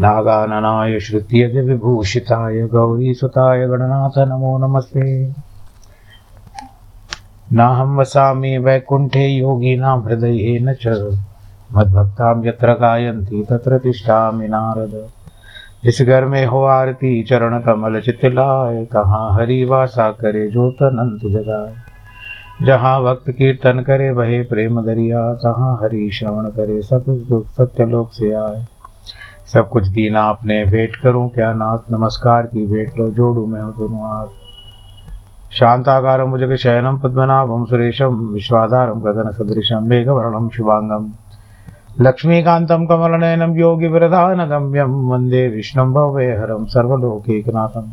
[0.00, 5.32] नागाननाय श्रुत्यज विभूषिताय गौरीसुताय गणनाथ नमो नमस्ते।
[7.52, 10.86] नाहं वसामि वैकुण्ठे योगिनां हृदयेन च।
[11.72, 15.08] मद्भक्तां यत्र गायन्ति तत्र तिष्ठामि नारद।
[15.84, 21.74] जिस घर में हो आरती, चरण कमल चितलाय कहाँ हरि वासा करे जोत अनंत जगाए
[22.66, 28.32] जहाँ भक्त कीर्तन करे, वहे प्रेम दरिया, तहाँ हरि श्रवण करे, सब दुख सत्यलोक से
[28.32, 28.64] आए
[29.52, 33.74] सब कुछ दीना आपने भेंट करूँ, क्या नाथ नमस्कार की भेंट लो जोड़ू मैं हूँ
[33.76, 41.10] दोनों हाथ शांताकारं भुजगशयनं पद्मनाभं सुरेशं विश्वाधारं गगनसदृशं मेघवर्णं शुभाङ्गं
[42.00, 47.86] लक्ष्मीकान्तं कमलनयनं योगिविरधानगम्यं वंदे विष्णुं भव्यहरं सर्वलोकैकनाथं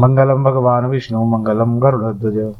[0.00, 2.54] मङ्गलं भगवान् विष्णु, मङ्गलं गरुडध्वज,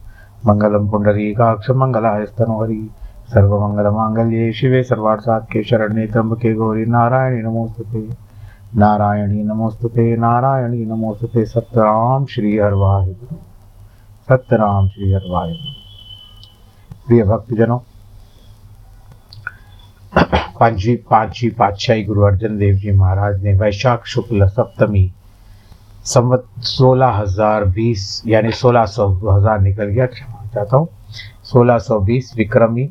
[0.47, 2.91] मङ्गलं पुण्डरीकाक्ष, मङ्गलायस्तनोहरि।
[3.33, 8.01] सर्वमङ्गलमाङ्गल्ये शिवे सर्वार्थसात्के शरण्ये त्र्यम्बके गौरी नारायणी नमोस्तुते।
[8.77, 13.15] नारायणी नमोस्तुते नारायणी नमोस्तुते सत्यराम श्री हरवाहि
[14.29, 15.55] सत्यराम श्री हरवाहि
[17.07, 17.79] प्रिय भक्तजनों,
[20.61, 25.11] पांचवी पांचवी पातशाही गुरु अर्जन देव जी महाराज ने वैशाख शुक्ल सप्तमी
[26.07, 30.89] संवत सोलह हज़ार बीस, यानी सोलह सौ हज़ार निकल गया, क्षमा चाहता हूँ।
[31.45, 32.89] सोलह सौ बीस विक्रमी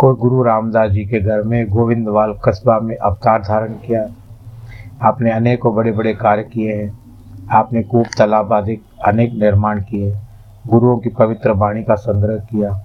[0.00, 4.06] को गुरु रामदास जी के घर में गोविंदवाल कस्बा में अवतार धारण किया।
[5.02, 6.98] आपने अनेकों बड़े बड़े कार्य किए हैं।
[7.52, 10.16] आपने कूप, तालाब आदि अनेक निर्माण किए।
[10.66, 12.80] गुरुओं की पवित्र वाणी का संग्रह किया।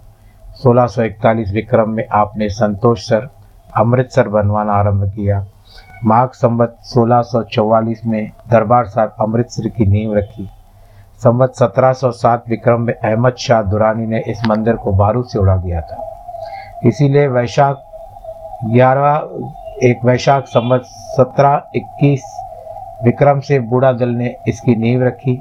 [0.55, 3.29] 1641 विक्रम में आपने संतोष सर
[3.78, 5.45] अमृतसर बनवाना आरंभ किया।
[6.06, 10.50] माघ संवत 1644 में दरबार साहब अमृतसर की नींव रखी।
[11.23, 15.81] संवत 1707 विक्रम में अहमद शाह दुरानी ने इस मंदिर को बारूद से उड़ा दिया
[15.81, 16.11] था।
[16.81, 17.81] इसीलिए वैशाख
[18.66, 19.13] ग्यारह,
[19.84, 22.24] एक वैशाख संवत सत्रह, इक्कीस,
[23.03, 25.35] विक्रम से बूढ़ा दल ने इसकी नींव रखी।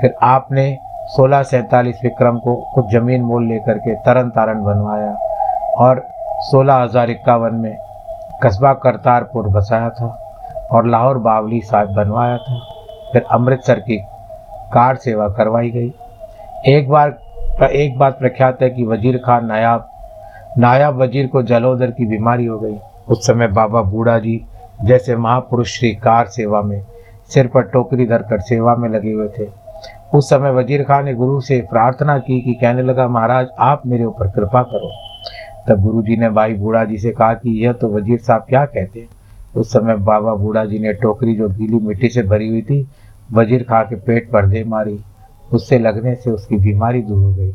[0.00, 0.76] फिर आपने
[1.06, 5.12] सोलह सैंतालीस विक्रम को कुछ ज़मीन मोल लेकर के तरन तारण बनवाया
[5.78, 6.02] और
[6.42, 7.76] सोलह हज़ार इक्यावन में
[8.44, 10.06] कस्बा करतारपुर बसाया था
[10.72, 12.58] और लाहौर बावली साहब बनवाया था।
[13.12, 13.96] फिर अमृतसर की
[14.74, 15.92] कार सेवा करवाई गई।
[16.68, 17.16] एक बार,
[17.62, 19.90] एक बात प्रख्यात है कि वज़ीर खान नायाब
[20.58, 22.76] नायाब वज़ीर को जलोदर की बीमारी हो गई।
[23.08, 24.40] उस समय बाबा बूढ़ा जी
[24.84, 26.82] जैसे महापुरुष श्री कार सेवा में,
[27.28, 29.48] सिर पर टोकरी धरकर सेवा में लगे हुए थे।
[30.14, 34.04] उस समय वज़ीर खान ने गुरु से प्रार्थना की कि कहने लगा, महाराज, आप मेरे
[34.04, 34.90] ऊपर कृपा करो।
[35.68, 38.64] तब गुरु जी ने भाई बूढ़ा जी से कहा कि यह तो वज़ीर साहब क्या
[38.64, 39.08] कहते हैं?
[39.56, 42.86] उस समय बाबा बूढ़ा जी ने टोकरी जो गीली मिट्टी से भरी हुई थी,
[43.32, 44.98] वज़ीर खा के पेट पर दे मारी।
[45.52, 47.54] उससे लगने से उसकी बीमारी दूर हो गई।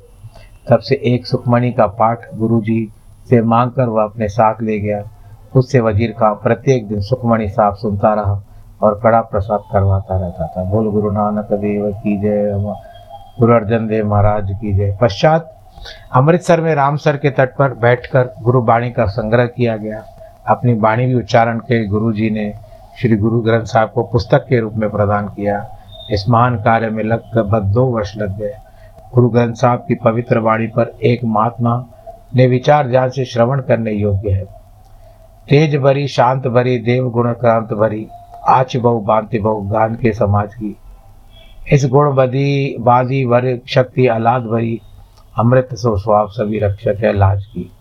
[0.70, 2.82] तब से एक सुखमणि का पाठ गुरु जी
[3.30, 5.04] से मांग कर वह अपने साथ ले गया।
[5.56, 8.42] उससे वज़ीर का प्रत्येक दिन सुखमणि साहब सुनता रहा
[8.82, 12.54] और कड़ा प्रसाद करवाता रहता था। बोल, गुरु नानक देव की जय
[13.40, 15.56] गुरु अर्जन देव महाराज की जय। पश्चात
[16.14, 20.04] अमृतसर में रामसर के तट पर बैठकर गुरु बाणी का संग्रह किया गया।
[20.48, 22.54] अपनी बाणी भी उच्चारण के गुरु जी ने
[23.02, 25.66] श्री गुरु ग्रंथ साहब को पुस्तक के रूप में प्रदान किया।
[26.12, 28.54] इस महान कार्य में लगभग दो वर्ष लग गए।
[29.14, 31.86] गुरु ग्रंथ साहब की पवित्र वाणी पर एक महात्मा
[32.36, 34.46] ने विचार ध्यान से श्रवण करने योग्य है।
[35.50, 38.08] तेज भरी, शांत भरी, देव गुण क्रांत भरी,
[38.48, 40.78] आच बहु, बांति बहु, गान के समाज की।
[41.72, 44.82] इस गुण बदी, बादी, वर, शक्ति अलाद भरी,
[45.40, 47.72] अमृत सो स्वाब सभी रक्षक है लाज की।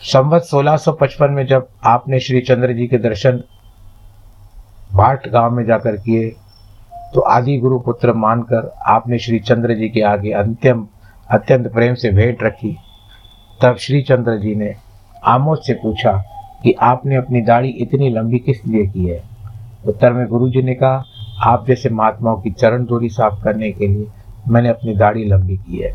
[0.00, 3.42] संवत 1655 में जब आपने श्री चंद्र जी के दर्शन
[4.92, 6.36] भाट गाँव में जाकर किए
[7.14, 10.86] तो आदि गुरु पुत्र मानकर आपने श्री चंद्र जी के आगे अंत्यम,
[11.30, 12.76] अत्यंत प्रेम से भेंट रखी।
[13.62, 14.74] तब श्री चंद्र जी ने
[15.24, 16.12] आमोद से पूछा
[16.62, 19.22] कि आपने अपनी दाढ़ी इतनी लंबी किस लिए की है?
[19.86, 21.04] उत्तर में गुरु जी ने कहा,
[21.42, 24.06] आप जैसे महात्माओं की चरण दूरी साफ़ करने के लिए
[24.48, 25.92] मैंने अपनी दाढ़ी लंबी की है।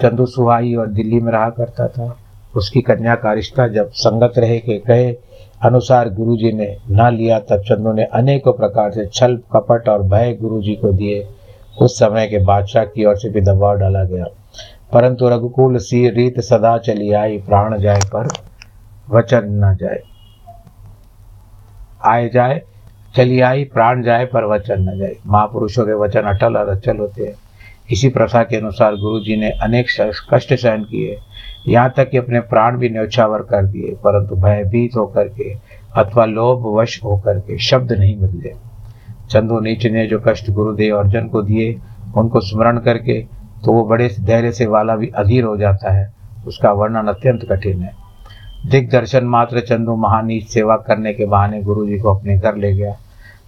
[0.00, 2.16] चंदू सुहाई और दिल्ली में रहा करता था।
[2.56, 5.12] उसकी कन्या का रिश्ता जब संगत रहे के कहे
[5.62, 10.02] अनुसार गुरु जी ने न लिया, तब चंदू ने अनेकों प्रकार से छल, कपट और
[10.02, 11.28] भय गुरु जी को दिए।
[11.82, 14.24] उस समय के बादशाह की ओर से भी दबाव डाला गया।
[14.92, 18.28] परंतु रघुकुल सी रीत सदा चली आई, प्राण जाए पर
[19.10, 20.02] वचन न जाए
[22.04, 22.62] आए जाए,
[23.16, 27.24] चली आई, प्राण जाए पर वचन न जाए महापुरुषों के वचन अटल और अचल होते
[27.24, 27.34] हैं।
[27.92, 29.86] इसी प्रथा के अनुसार गुरु जी ने अनेक
[30.34, 31.18] कष्ट सहन किए।
[31.64, 35.52] यहाँ तक कि अपने प्राण भी न्यौछावर कर दिए, परंतु भयभीत होकर के
[35.96, 38.52] अथवा लोभ वश होकर के शब्द नहीं बदले।
[39.30, 41.74] चंदो नीच ने जो कष्ट गुरुदेव अर्जन को दिए,
[42.16, 43.20] उनको स्मरण करके
[43.64, 46.12] तो वो बड़े धैर्य से वाला भी अधीर हो जाता है।
[46.46, 47.92] उसका वर्णन अत्यंत कठिन है।
[48.70, 52.92] दिग्दर्शन मात्र चंदू महानीच सेवा करने के बहाने गुरु जी को अपने घर ले गया।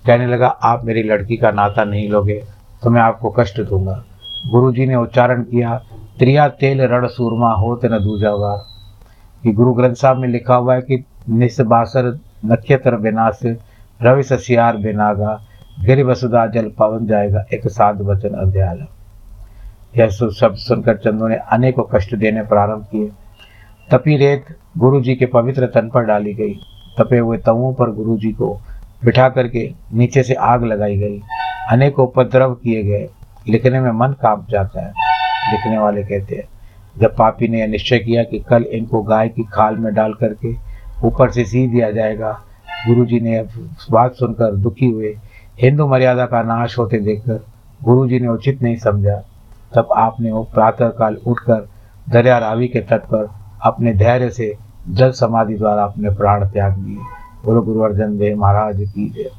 [0.07, 2.43] कहने लगा, आप मेरी लड़की का नाता नहीं लोगे
[2.83, 4.03] तो मैं आपको कष्ट दूँगा।
[4.51, 5.81] गुरु जी ने उच्चारण किया
[6.19, 8.59] त्रिया तेल रण सूरमा होत न दूजावार
[9.43, 13.41] कि गुरु ग्रंथ साहब में लिखा हुआ है कि निस्बासर नक्षत्र विनाश,
[14.03, 15.41] रवि ससियार बेनागा,
[15.85, 18.79] गिर वसुदा जल पवन जाएगा, एक साध वचन अध्याय।
[19.99, 23.13] यह शब्द सुनकर चंदू ने अनेकों कष्ट देने प्रारंभ किए।
[23.91, 24.45] तपी रेत
[24.79, 26.55] गुरु जी के पवित्र तन पर डाली गई।
[26.99, 28.61] तपे हुए तवों पर गुरु जी को
[29.05, 31.23] बिठा करके नीचे से आग लगाई गई।
[31.71, 33.09] अनेक उपद्रव किए गए।
[33.49, 35.06] लिखने में मन काँप जाता है।
[35.53, 36.45] लिखने वाले कहते हैं।
[37.01, 40.55] जब पापी ने यह निश्चय किया कि कल इनको गाय की खाल में डाल करके
[41.05, 42.31] ऊपर से सी दिया जाएगा
[42.87, 43.41] गुरु जी ने
[43.91, 45.15] बात सुनकर दुखी हुए।
[45.61, 47.41] हिंदू मर्यादा का नाश होते देखकर
[47.85, 49.17] गुरु जी ने उचित नहीं समझा।
[49.75, 51.69] तब आपने वो प्रातःकाल उठकर
[52.09, 53.29] दरिया रावी के तट पर
[53.63, 54.55] अपने धैर्य से
[54.89, 56.99] जल समाधि द्वारा अपने प्राण त्याग दिए।
[57.45, 59.31] बोलो गुरु अर्जन देव महाराज की जय।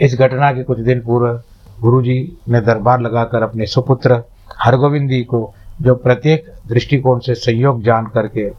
[0.00, 1.40] इस घटना के कुछ दिन पूर्व
[1.80, 2.16] गुरु जी
[2.48, 4.22] ने दरबार लगाकर अपने सुपुत्र
[4.56, 8.50] हरगोविंद जी को जो प्रत्येक दृष्टिकोण से संयोग जान करके,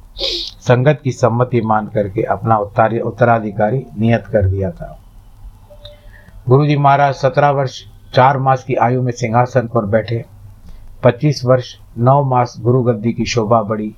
[0.59, 4.97] संगत की सम्मति मान करके अपना उत्तराधिकारी नियत कर दिया था।
[6.49, 7.83] गुरु जी महाराज सत्रह वर्ष,
[8.13, 10.23] चार मास की आयु में सिंहासन पर बैठे।
[11.03, 13.93] पच्चीस वर्ष, नौ मास गुरु गद्दी की शोभा बढ़ी।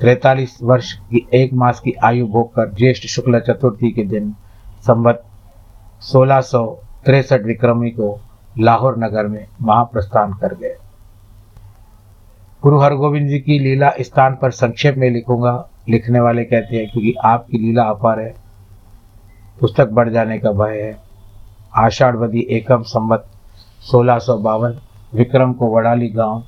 [0.00, 4.34] तैतालीस वर्ष की एक मास की आयु भोग कर ज्येष्ठ शुक्ल चतुर्थी के दिन
[4.86, 5.22] संबत
[6.02, 6.66] सोलह सौ
[7.06, 8.18] तिरसठ विक्रमी को
[8.58, 10.74] लाहौर नगर में महाप्रस्थान कर गए।
[12.66, 15.52] गुरु हरगोविंद जी की लीला स्थान पर संक्षेप में लिखूँगा।
[15.88, 18.34] लिखने वाले कहते हैं, क्योंकि आपकी लीला अपार है,
[19.60, 20.96] पुस्तक बढ़ जाने का भय है।
[21.76, 23.26] आषाढ़वदी एकम संबत
[23.82, 24.74] सोलह सौ बावन,
[25.12, 26.42] विक्रम को वड़ाली गाँव,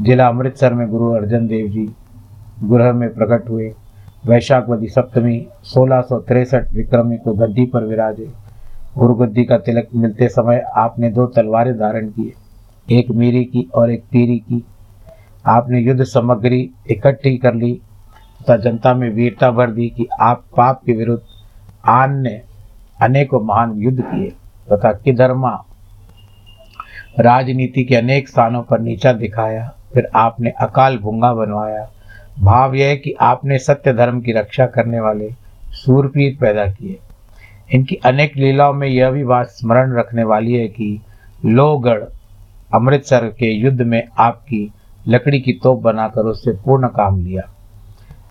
[0.00, 1.84] जिला अमृतसर में गुरु अर्जन देव जी
[2.62, 3.68] गृह में प्रकट हुए।
[4.26, 8.30] वैशाखवदी सप्तमी, सोलह सौ तिरसठ, विक्रमी को गद्दी पर विराजे।
[8.96, 12.32] गुरु गद्दी का तिलक मिलते समय आपने दो तलवारें धारण किए,
[12.88, 14.64] एक मीरी की और एक तीरी की।
[15.46, 17.72] आपने युद्ध सामग्री इकट्ठी कर ली,
[18.40, 21.22] तथा जनता में वीरता भर दी कि आप पाप के विरुद्ध
[21.88, 22.42] ने
[23.02, 24.28] अनेकों महान युद्ध किए,
[24.72, 25.50] तथा किधर्मा
[27.20, 31.88] राजनीति के अनेक स्थानों पर नीचा दिखाया, फिर आपने अकाल भूँगा बनवाया।
[32.40, 35.30] भाव यह कि आपने सत्य धर्म की रक्षा करने वाले
[35.72, 36.98] सूरपीर पैदा किए।
[37.74, 41.00] इनकी अनेक लीलाओं में यह भी बात स्मरण रखने वाली है कि
[41.44, 42.02] लोहगढ़
[42.74, 44.72] अमृतसर के युद्ध में आपकी
[45.06, 47.42] लकड़ी की तोप बनाकर उससे पूर्ण काम लिया।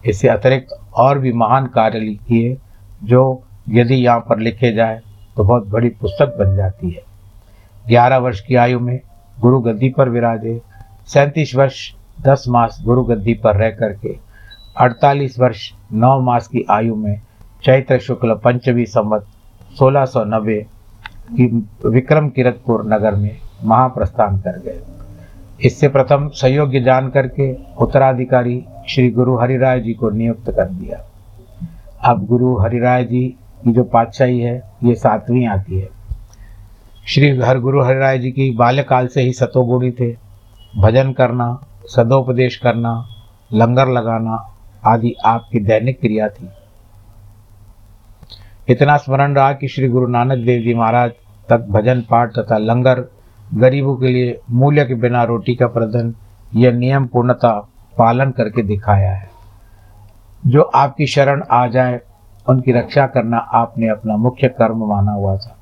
[0.06, 2.57] इससे अतिरिक्त और भी महान कार्य लिखिए,
[3.04, 5.01] जो यदि यहाँ पर लिखे जाए
[5.38, 7.01] तो बहुत बड़ी पुस्तक बन जाती है।
[7.86, 9.00] ग्यारह वर्ष की आयु में
[9.38, 10.60] गुरु गद्दी पर विराजे,
[11.07, 11.92] सैंतीस वर्ष,
[12.22, 14.16] दस मास गुरु गद्दी पर रह करके,
[14.78, 17.19] अड़तालीस वर्ष, नौ मास की आयु में
[17.63, 19.25] चैत्र शुक्ल पंचवी संवत
[19.78, 20.60] सोलह सौ नब्बे
[21.31, 21.45] की
[21.85, 24.81] विक्रम किरतपुर नगर में महाप्रस्थान कर गए।
[25.64, 31.04] इससे प्रथम संयोग्य जान करके उत्तराधिकारी श्री गुरु हरिराय जी को नियुक्त कर दिया।
[32.12, 35.90] अब गुरु हरिराय जी की जो पातशाही है, ये सातवीं आती है।
[37.07, 40.12] श्री हर गुरु हरिराय जी की बाल्यकाल से ही सतोगुणी थे।
[40.78, 43.07] भजन करना, सदोपदेश करना,
[43.54, 44.52] लंगर लगाना
[44.85, 46.50] आदि आपकी दैनिक क्रिया थी।
[48.69, 51.12] इतना स्मरण रहा कि श्री गुरु नानक देव जी महाराज
[51.50, 53.15] तक भजन पाठ तथा लंगर
[53.54, 56.16] गरीबों के लिए मूल्य के बिना रोटी का प्रदन
[56.56, 59.30] यह नियम पूर्णता पालन करके दिखाया है।
[60.47, 62.02] जो आपकी शरण आ जाए,
[62.49, 65.57] उनकी रक्षा करना आपने अपना मुख्य कर्म माना हुआ था।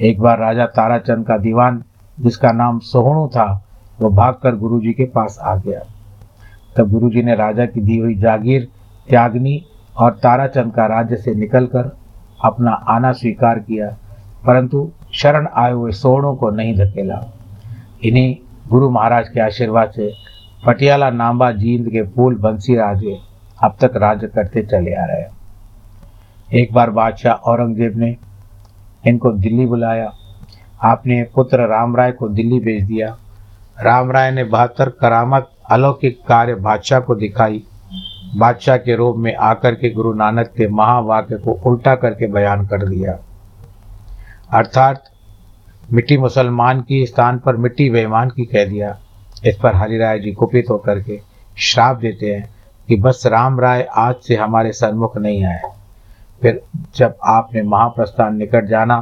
[0.00, 1.84] एक बार राजा ताराचंद का दीवान,
[2.20, 3.64] जिसका नाम सोहणु था,
[4.00, 5.80] वो भागकर गुरुजी के पास आ गया।
[6.76, 8.68] तब गुरुजी ने राजा की दी हुई जागीर,
[9.08, 11.96] त्यागनी और ताराचंद का राज्य से निकलकर
[12.44, 13.96] अपना आना स्वीकार किया।
[14.46, 17.20] परंतु शरण आए हुए सोड़ों को नहीं धकेला।
[18.04, 18.34] इन्हीं
[18.68, 20.12] गुरु महाराज के आशीर्वाद से
[20.66, 23.18] पटियाला नाम्बा जींद के फूल बंसी राजे
[23.64, 25.30] अब तक राज्य करते चले आ रहे हैं।
[26.52, 28.16] एक बार बादशाह औरंगज़ेब ने
[29.04, 30.12] इनको दिल्ली बुलाया।
[30.84, 33.16] आपने पुत्र राम राय को दिल्ली भेज दिया।
[33.82, 37.62] राम राय ने बहत्तर करामत अलौकिक कार्य बादशाह को दिखाई।
[38.36, 42.86] बादशाह के रूप में आकर के गुरु नानक के महावाक्य को उल्टा करके बयान कर
[42.88, 43.18] दिया।
[44.52, 45.04] अर्थात
[45.92, 48.98] मिट्टी मुसलमान की स्थान पर मिट्टी बेईमान की कह दिया।
[49.44, 51.20] इस पर हरिराय जी कुपित होकर के
[51.58, 52.54] श्राप देते हैं
[52.88, 55.62] कि बस राम राय आज से हमारे सन्मुख नहीं आए।
[56.42, 56.60] फिर
[56.96, 59.00] जब आपने महाप्रस्थान निकट जाना,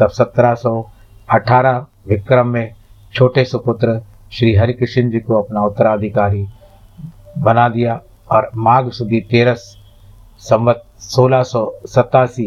[0.00, 2.74] तब 1718 विक्रम में
[3.14, 4.00] छोटे सुपुत्र
[4.32, 6.46] श्री हरिकृष्ण जी को अपना उत्तराधिकारी
[7.38, 9.76] बना दिया और माघ सुधी तेरस
[10.38, 12.46] संवत सोलह सौ सतासी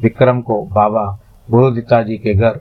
[0.00, 1.06] विक्रम को बाबा
[1.50, 2.56] गुरुदिता जी के घर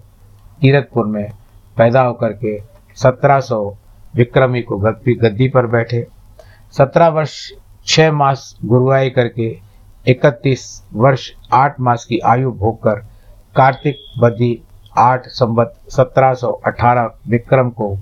[0.61, 1.29] कीरतपुर में
[1.77, 2.57] पैदा होकर के
[2.97, 3.59] सत्रह सौ
[4.15, 6.05] विक्रमी को गद्दी गद्दी पर बैठे।
[6.77, 7.33] सत्रह वर्ष
[7.85, 9.49] छः मास गुरुआई करके
[10.07, 12.99] इकतीस वर्ष, आठ मास की आयु भोग कर
[13.55, 14.61] कार्तिक बदी
[14.97, 17.95] आठ संबत सत्रह सौ अठारह विक्रम को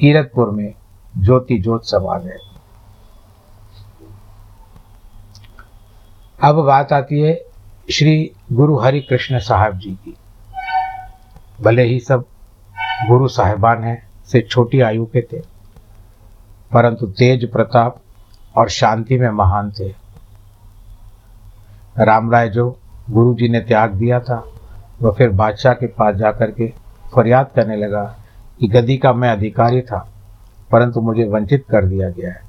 [0.00, 0.72] कीरतपुर में
[1.18, 2.38] ज्योति ज्योत समा गए।
[6.42, 7.40] अब बात आती है
[7.90, 10.14] श्री गुरु हरि कृष्ण साहब जी की।
[11.62, 12.24] भले ही सब
[13.08, 15.40] गुरु साहिबान हैं, से छोटी आयु के थे,
[16.72, 18.00] परंतु तेज प्रताप
[18.56, 19.88] और शांति में महान थे।
[21.98, 22.68] राम राय जो
[23.10, 24.42] गुरु जी ने त्याग दिया था
[25.02, 26.72] वह फिर बादशाह के पास जाकर के
[27.14, 28.02] फरियाद करने लगा
[28.60, 29.98] कि गदी का मैं अधिकारी था,
[30.70, 32.40] परंतु मुझे वंचित कर दिया गया है।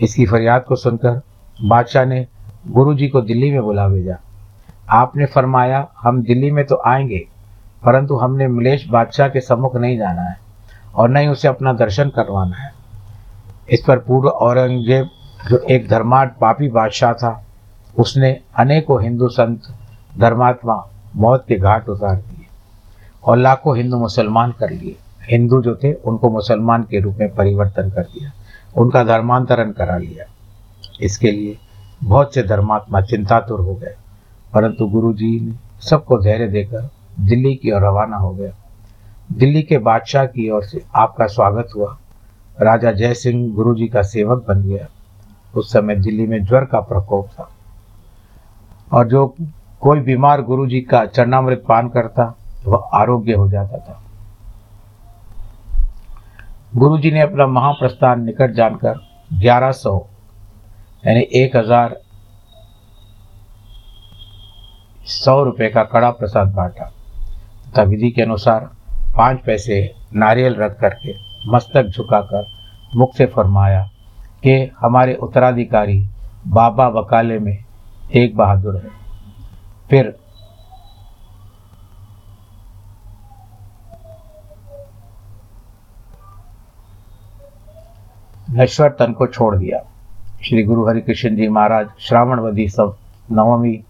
[0.00, 1.20] इसकी फरियाद को सुनकर
[1.64, 2.26] बादशाह ने
[2.68, 4.18] गुरु जी को दिल्ली में बुला भेजा।
[4.90, 7.26] आपने फरमाया, हम दिल्ली में तो आएँगे
[7.84, 10.36] परंतु हमने मिलेश बादशाह के सम्मुख नहीं जाना है
[10.94, 12.72] और न ही उसे अपना दर्शन करवाना है।
[13.70, 15.10] इस पर पूर्व औरंगज़ेब,
[15.48, 17.44] जो एक धर्माट पापी बादशाह था,
[17.96, 19.62] उसने अनेकों हिंदू संत,
[20.18, 20.82] धर्मात्मा,
[21.16, 22.46] मौत के घाट उतार दिए
[23.24, 27.90] और लाखों हिंदू मुसलमान कर लिए। हिंदू जो थे, उनको मुसलमान के रूप में परिवर्तन
[27.90, 28.32] कर दिया,
[28.76, 30.24] उनका धर्मांतरण करा लिया।
[31.00, 31.56] इसके लिए
[32.02, 33.94] बहुत से धर्मात्मा चिंतातुर हो गए,
[34.54, 36.88] परंतु गुरु जी ने सबको धैर्य देकर
[37.20, 38.52] दिल्ली की ओर रवाना हो गया।
[39.32, 41.98] दिल्ली के बादशाह की ओर से आपका स्वागत हुआ।
[42.60, 44.86] राजा जय सिंह गुरु जी का सेवक बन गया।
[45.54, 47.50] उस समय दिल्ली में ज्वर का प्रकोप था।
[48.92, 49.34] और जो
[49.80, 54.00] कोई बीमार गुरु जी का चरणामृत पान करता, वह आरोग्य हो जाता था।
[56.76, 59.00] गुरु जी ने अपना महाप्रस्थान निकट जानकर
[59.42, 60.08] 1100
[61.06, 62.00] यानी एक हज़ार
[65.06, 66.92] सौ रुपये का कड़ा प्रसाद बांटा।
[67.74, 68.60] तथा विधि के अनुसार
[69.16, 71.14] पाँच पैसे नारियल रख करके
[71.52, 72.46] मस्तक झुकाकर
[72.96, 73.90] मुख से फरमाया
[74.42, 76.08] कि हमारे उत्तराधिकारी
[76.46, 77.64] बाबा बकाले में
[78.14, 78.90] एक बहादुर है।
[79.90, 80.18] फिर
[88.50, 89.78] नश्वर तन को छोड़ दिया।
[90.44, 92.68] श्री गुरु हरिकृष्ण जी महाराज श्रावणवदी
[93.32, 93.84] नवमी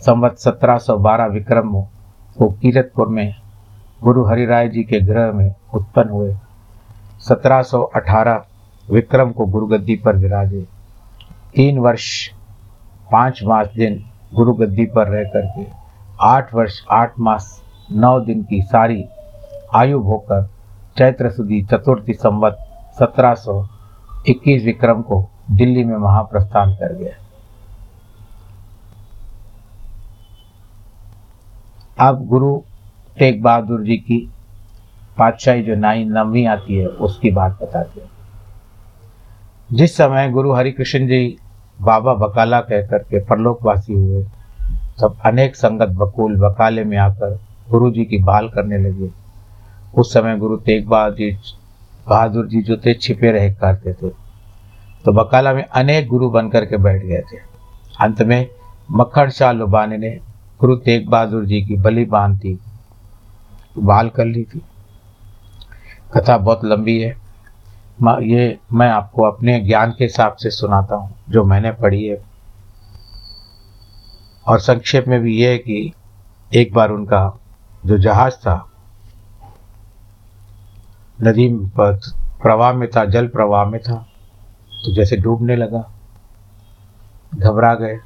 [0.00, 1.82] संवत 1712 विक्रम
[2.40, 3.34] को कीरतपुर में
[4.02, 6.36] गुरु हरिराय जी के ग्रह में उत्पन्न हुए।
[7.20, 8.44] 1718
[8.90, 10.60] विक्रम को गुरुगद्दी पर विराजे।
[11.54, 12.28] तीन वर्ष,
[13.12, 14.04] पाँच मास दिन
[14.34, 15.66] गुरुगद्दी पर रह करके,
[16.20, 19.04] आठ वर्ष, आठ मास, नौ दिन की सारी
[19.74, 20.50] आयु भोकर
[20.98, 22.56] चैत्र सुधी चतुर्थी संवत
[22.98, 23.66] सत्रह सौ
[24.28, 27.29] इक्कीस विक्रम को दिल्ली में महाप्रस्थान कर गया।
[32.00, 32.56] अब गुरु
[33.18, 34.30] तेग बहादुर जी की
[35.18, 38.10] पातशाही जो नाई नवी आती है, उसकी बात बताते हैं।
[39.72, 41.38] जिस समय गुरु हरिकृष्ण जी
[41.80, 44.22] बाबा बकाला कह करके परलोकवासी हुए,
[45.00, 47.40] तब अनेक संगत बकुल बकाले में आकर
[47.70, 49.10] गुरु जी की बाल करने लगे।
[49.94, 51.38] उस समय गुरु तेग बहादुर जी
[52.08, 54.08] बहादुर जी जो थे, छिपे रह करते थे।
[55.04, 57.36] तो बकाला में अनेक गुरु बन करके बैठ गए थे।
[58.00, 58.48] अंत में
[58.90, 60.18] मक्खन शाह लुबाने ने
[60.60, 62.58] गुरु तेग बहादुर जी की बलि बाँध
[63.78, 64.62] बाल कर ली थी।
[66.14, 67.16] कथा बहुत लंबी है।
[68.22, 72.22] ये मैं आपको अपने ज्ञान के हिसाब से सुनाता हूँ, जो मैंने पढ़ी है।
[74.46, 75.92] और संक्षेप में भी ये है कि
[76.54, 77.40] एक बार उनका
[77.86, 78.70] जो जहाज़ था,
[81.22, 82.00] नदी पर
[82.42, 84.06] प्रवाह में था, जल प्रवाह में था
[84.72, 85.90] तो जैसे डूबने लगा,
[87.34, 87.98] घबरा गए।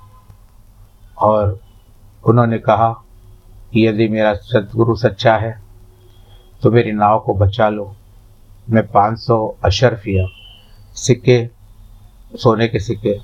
[1.18, 1.63] और
[2.26, 2.88] उन्होंने कहा
[3.72, 5.62] कि यदि मेरा सदगुरु सच्चा है
[6.62, 7.96] तो मेरी नाव को बचा लो।
[8.70, 10.26] मैं 500 सौ अशरफिया,
[10.94, 11.50] सिक्के,
[12.36, 13.20] सोने के सिक्के,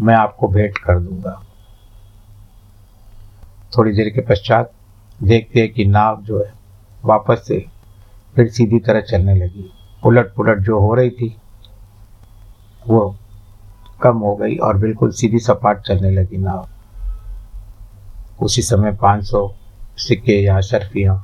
[0.00, 1.42] मैं आपको भेंट कर दूँगा।
[3.78, 4.72] थोड़ी देर के पश्चात
[5.22, 6.52] देखते हैं कि नाव जो है,
[7.04, 7.66] वापस से
[8.36, 9.70] फिर सीधी तरह चलने लगी।
[10.04, 11.36] उलट पुलट जो हो रही थी,
[12.88, 13.16] वो
[14.02, 16.68] कम हो गई और बिल्कुल सीधी सपाट चलने लगी नाव।
[18.38, 19.48] उसी समय 500
[19.98, 21.16] सिक्के या शर्फियाँ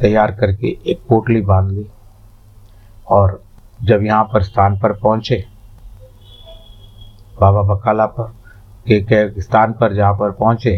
[0.00, 1.86] तैयार करके एक पोटली बाँध ली।
[3.08, 3.42] और
[3.82, 5.44] जब यहाँ पर स्थान पर पहुँचे
[7.40, 8.32] बाबा बकाला पर
[8.86, 10.76] के, के स्थान पर जहाँ पर पहुँचे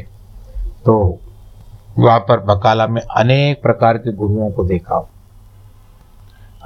[0.84, 1.18] तो
[1.98, 5.08] वहाँ पर बकाला में अनेक प्रकार के गुरुओं को देखा।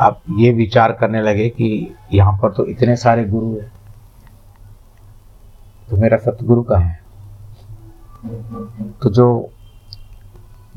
[0.01, 3.73] आप ये विचार करने लगे कि यहाँ पर तो इतने सारे गुरु हैं।
[5.91, 7.06] तो मेरा सतगुरु कहाँ है?
[9.03, 9.27] तो जो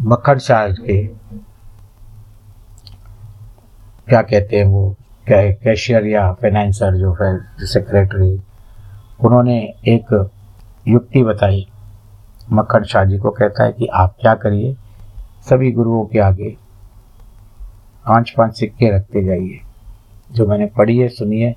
[0.01, 1.03] मक्खन शाह के
[4.10, 4.96] क्या कहते हैं वो
[5.27, 8.32] कैशियर या फाइनेंसर जो है सेक्रेटरी
[9.25, 10.13] उन्होंने एक
[10.88, 11.65] युक्ति बताई।
[12.51, 14.75] मक्खन शाह जी को कहता है कि आप क्या करिए,
[15.50, 16.50] सभी गुरुओं के आगे
[18.06, 19.60] पाँच पाँच सिक्के रखते जाइए।
[20.32, 21.53] जो मैंने पढ़ी है सुनिए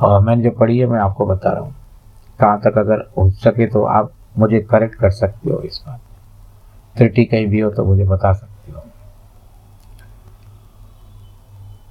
[0.00, 1.74] और मैंने जो पढ़ी है, मैं आपको बता रहा हूँ।
[2.40, 6.00] कहाँ तक अगर हो सके तो आप मुझे करेक्ट कर सकते हो इस बात
[6.96, 8.80] त्रुटि कहीं भी हो तो मुझे बता सकते हो।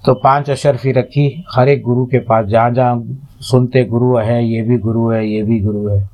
[0.06, 3.04] तो पाँच अशरफी रखी, हर एक गुरु के पास जहाँ जहाँ
[3.42, 6.10] सुनते गुरु है, ये भी गुरु है, ये भी गुरु है।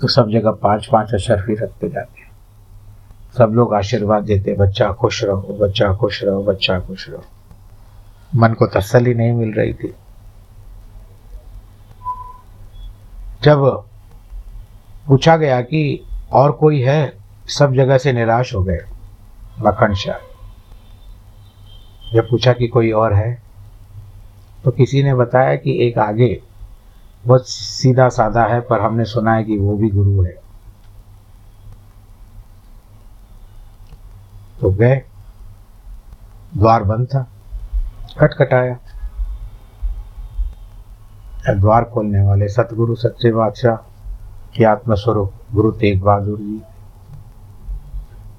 [0.00, 2.30] तो सब जगह पाँच पाँच अशरफी रखते जाते हैं।
[3.38, 7.24] सब लोग आशीर्वाद देते बच्चा खुश रहो, बच्चा खुश रहो, बच्चा खुश रहो।
[8.34, 9.94] मन को तसली नहीं मिल रही थी।
[13.42, 13.87] जब
[15.08, 17.12] पूछा गया कि और कोई है?
[17.46, 18.78] सब जगह से निराश हो गए।
[19.60, 20.24] मखन शाह।
[22.14, 23.42] जब पूछा कि कोई और है
[24.64, 26.42] तो किसी ने बताया कि एक आगे
[27.26, 30.36] बहुत सीधा साधा है, पर हमने सुना है कि वो भी गुरु है।
[34.60, 35.02] तो गए।
[36.56, 37.26] द्वार बंद था।
[38.20, 38.78] खटखटाया
[41.54, 43.87] द्वार खोलने वाले सतगुरु, सच्चे बादशाह
[44.58, 46.60] के आत्मस्वरूप गुरु तेग बहादुर जी,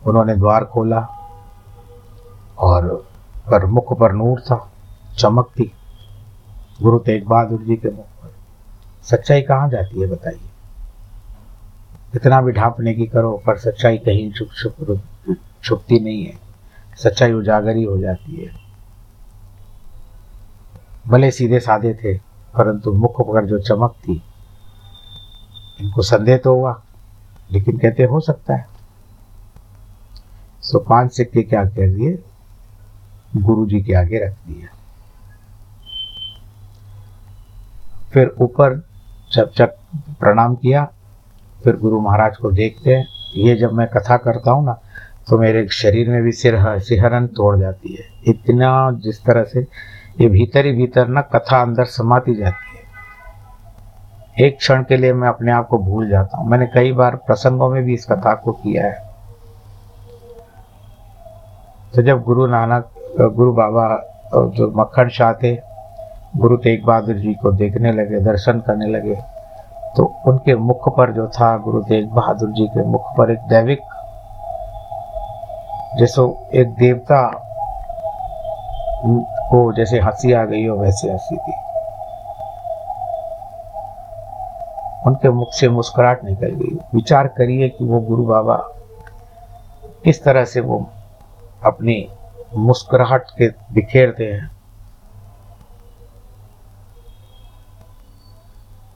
[0.06, 1.00] उन्होंने द्वार खोला
[2.60, 2.88] और
[3.52, 4.58] पर मुख पर नूर था
[5.18, 5.72] चमक थी
[6.82, 8.34] गुरु तेग बहादुर जी के मुख पर।
[9.04, 10.50] सच्चाई कहाँ जाती है बताइए?
[12.14, 15.02] कितना भी ढांपने की करो, पर सच्चाई कहीं छुप छुप
[15.64, 16.38] छुपती नहीं है।
[16.98, 18.52] सच्चाई उजागर ही हो जाती है।
[21.08, 22.18] भले सीधे साधे थे,
[22.56, 24.22] परंतु मुख पर जो चमक थी
[25.80, 26.82] इनको संदेह तो हुआ,
[27.52, 28.68] लेकिन कहते हो सकता है।
[30.62, 32.18] सो पाँच सिक्के क्या कह दिए?
[33.38, 34.68] गुरु जी के आगे रख दिए।
[38.14, 38.76] फिर ऊपर
[39.32, 39.76] जब जब
[40.20, 40.84] प्रणाम किया,
[41.64, 44.80] फिर गुरु महाराज को देखते हैं, ये जब मैं कथा करता हूँ ना
[45.30, 48.70] तो मेरे शरीर में भी सिर, सिहरन तोड़ जाती है। इतना
[49.04, 49.60] जिस तरह से
[50.22, 52.69] ये भीतर ही भीतर ना कथा अंदर समाती जाती है।
[54.40, 57.70] एक क्षण के लिए मैं अपने आप को भूल जाता हूँ। मैंने कई बार प्रसंगों
[57.70, 59.08] में भी इस कथा को किया है।
[61.96, 62.90] तो जब गुरु नानक,
[63.36, 63.88] गुरु बाबा
[64.56, 65.56] जो मक्खन शाह थे,
[66.38, 69.16] गुरु तेग बहादुर जी को देखने लगे, दर्शन करने लगे
[69.96, 73.80] तो उनके मुख पर जो था गुरु तेग बहादुर जी के मुख पर एक दैविक,
[76.00, 76.22] जैसे
[76.62, 77.22] एक देवता
[79.50, 81.54] को जैसे हँसी आ गई हो, वैसे हँसी थी।
[85.08, 88.56] उनके मुख से मुस्कुराहट निकल गई। विचार करिए कि वो गुरु बाबा
[90.04, 90.90] किस तरह से वो
[91.66, 92.10] अपनी
[92.56, 94.52] मुस्कुराहट के बिखेरते हैं।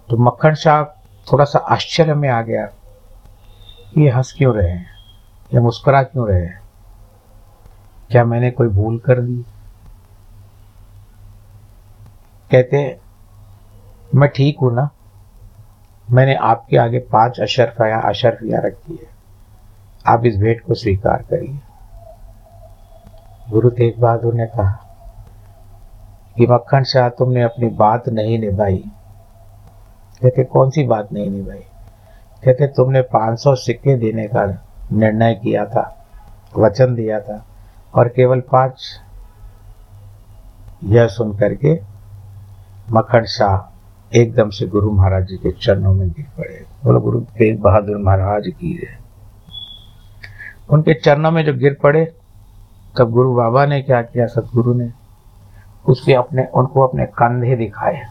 [0.09, 0.83] तो मक्खन शाह
[1.31, 2.69] थोड़ा सा आश्चर्य में आ गया
[3.97, 4.87] ये हंस क्यों रहे हैं?
[5.53, 6.61] ये मुस्कुरा क्यों रहे हैं?
[8.11, 9.45] क्या मैंने कोई भूल कर दी?
[12.51, 12.99] कहते
[14.15, 14.89] मैं ठीक हूँ ना?
[16.13, 19.13] मैंने आपके आगे पाँच अशरफिया अशरफिया रखी है।
[20.08, 21.60] आप इस भेंट को स्वीकार करिए।
[23.49, 24.80] गुरु तेग बहादुर ने कहा
[26.38, 28.84] कि मक्खन शाह तुमने अपनी बात नहीं निभाई।
[30.23, 31.60] कहते, कौन सी बात नहीं निभाई?
[32.43, 34.45] कहते, तुमने 500 सिक्के देने का
[34.91, 36.06] निर्णय किया था,
[36.58, 37.45] वचन दिया था,
[37.95, 38.99] और केवल पाँच।
[40.84, 41.82] यह सुन करके
[42.91, 43.72] मखन शाह
[44.15, 48.43] एकदम से गुरु महाराज जी के चरणों में गिर पड़े। बोलो, गुरु तेग बहादुर महाराज
[48.47, 48.99] की है।
[50.69, 52.13] उनके चरणों में जो गिर पड़े,
[52.97, 54.26] तब गुरु बाबा ने क्या किया?
[54.26, 54.89] सतगुरु ने
[55.86, 58.02] उसके अपने, उनको अपने कंधे दिखाए।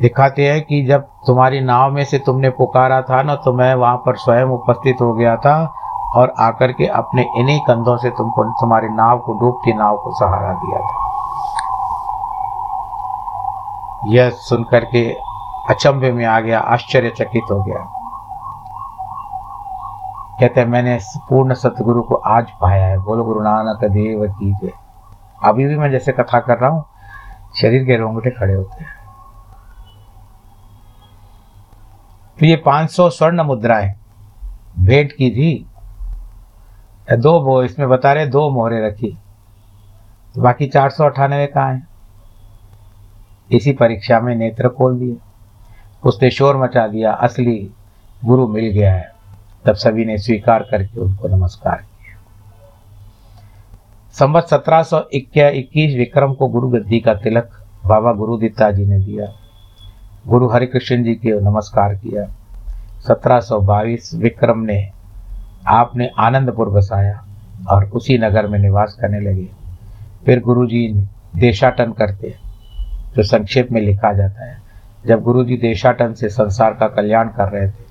[0.00, 3.96] दिखाते हैं कि जब तुम्हारी नाव में से तुमने पुकारा था ना तो मैं वहाँ
[3.96, 5.74] पर स्वयं उपस्थित हो गया था
[6.16, 10.52] और आकर के अपने इन्हीं कंधों से तुमको, तुम्हारी नाव को, डूबती नाव को सहारा
[10.52, 11.03] दिया था।
[14.08, 15.12] यह सुनकर के
[15.70, 18.00] अचंभे में आ गया, आश्चर्यचकित हो गया।
[20.40, 24.72] कहते हैं, मैंने पूर्ण सतगुरु को आज पाया है। बोलो, गुरु नानक देव की जय।
[25.44, 26.84] अभी भी मैं जैसे कथा कर रहा हूँ,
[27.60, 28.90] शरीर के रोंगटे खड़े होते हैं।
[32.38, 33.94] तो ये 500 स्वर्ण मुद्राएँ
[34.78, 35.70] भेंट की थी।
[37.12, 39.18] दो वो इसमें बता रहे दो मोहरे रखी।
[40.34, 41.93] तो बाकी चार सौ अठानवे कहाँ हैं?
[43.52, 45.16] इसी परीक्षा में नेत्र खोल दिए।
[46.04, 47.70] उसने शोर मचा दिया, असली
[48.24, 49.12] गुरु मिल गया है।
[49.64, 52.20] तब सभी ने स्वीकार करके उनको नमस्कार किया।
[54.12, 57.50] संवत सत्रह सौ इक्कीस विक्रम को गुरु गद्दी का तिलक
[57.86, 59.26] बाबा गुरुदित्ता जी ने दिया।
[60.28, 62.24] गुरु हरिकृष्ण जी के नमस्कार किया।
[63.08, 64.90] सत्रह सौ बाईस विक्रम ने
[65.66, 67.24] आपने आनंदपुर बसाया
[67.70, 69.48] और उसी नगर में निवास करने लगे।
[70.26, 72.43] फिर गुरु जी देशाटन करते।
[73.16, 74.58] जो संक्षेप में लिखा जाता है।
[75.06, 77.84] जब गुरु जी देशाटन से संसार का कल्याण कर रहे थे,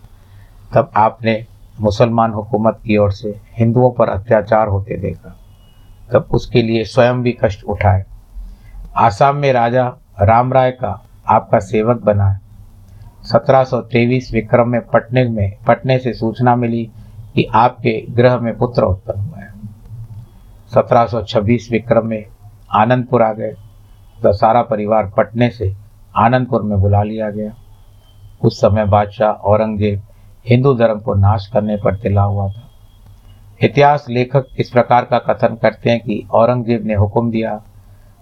[0.76, 1.46] तब आपने
[1.82, 5.40] मुसलमान हुकूमत की ओर से हिंदुओं पर अत्याचार होते देखा।
[6.14, 8.06] तब उसके लिए स्वयं भी कष्ट उठाए।
[8.96, 12.40] आसाम में राजा राम राय का आपका सेवक बना है।
[13.24, 16.92] सत्रह सौ तेईस विक्रम में पटने में, पटने से सूचना मिली
[17.36, 19.50] कि आपके ग्रह में पुत्र उत्पन्न हुआ है।
[20.74, 22.26] सत्रह सौ छब्बीस विक्रम में
[22.72, 23.56] आनंदपुर आ गए।
[24.24, 25.74] तो सारा परिवार पटने से
[26.16, 27.52] आनंदपुर में बुला लिया गया।
[28.42, 30.02] उस समय बादशाह औरंगज़ेब
[30.46, 32.70] हिंदू धर्म को नाश करने पर तिला हुआ था।
[33.62, 37.52] इतिहास लेखक इस प्रकार का कथन करते हैं कि औरंगज़ेब ने हुक्म दिया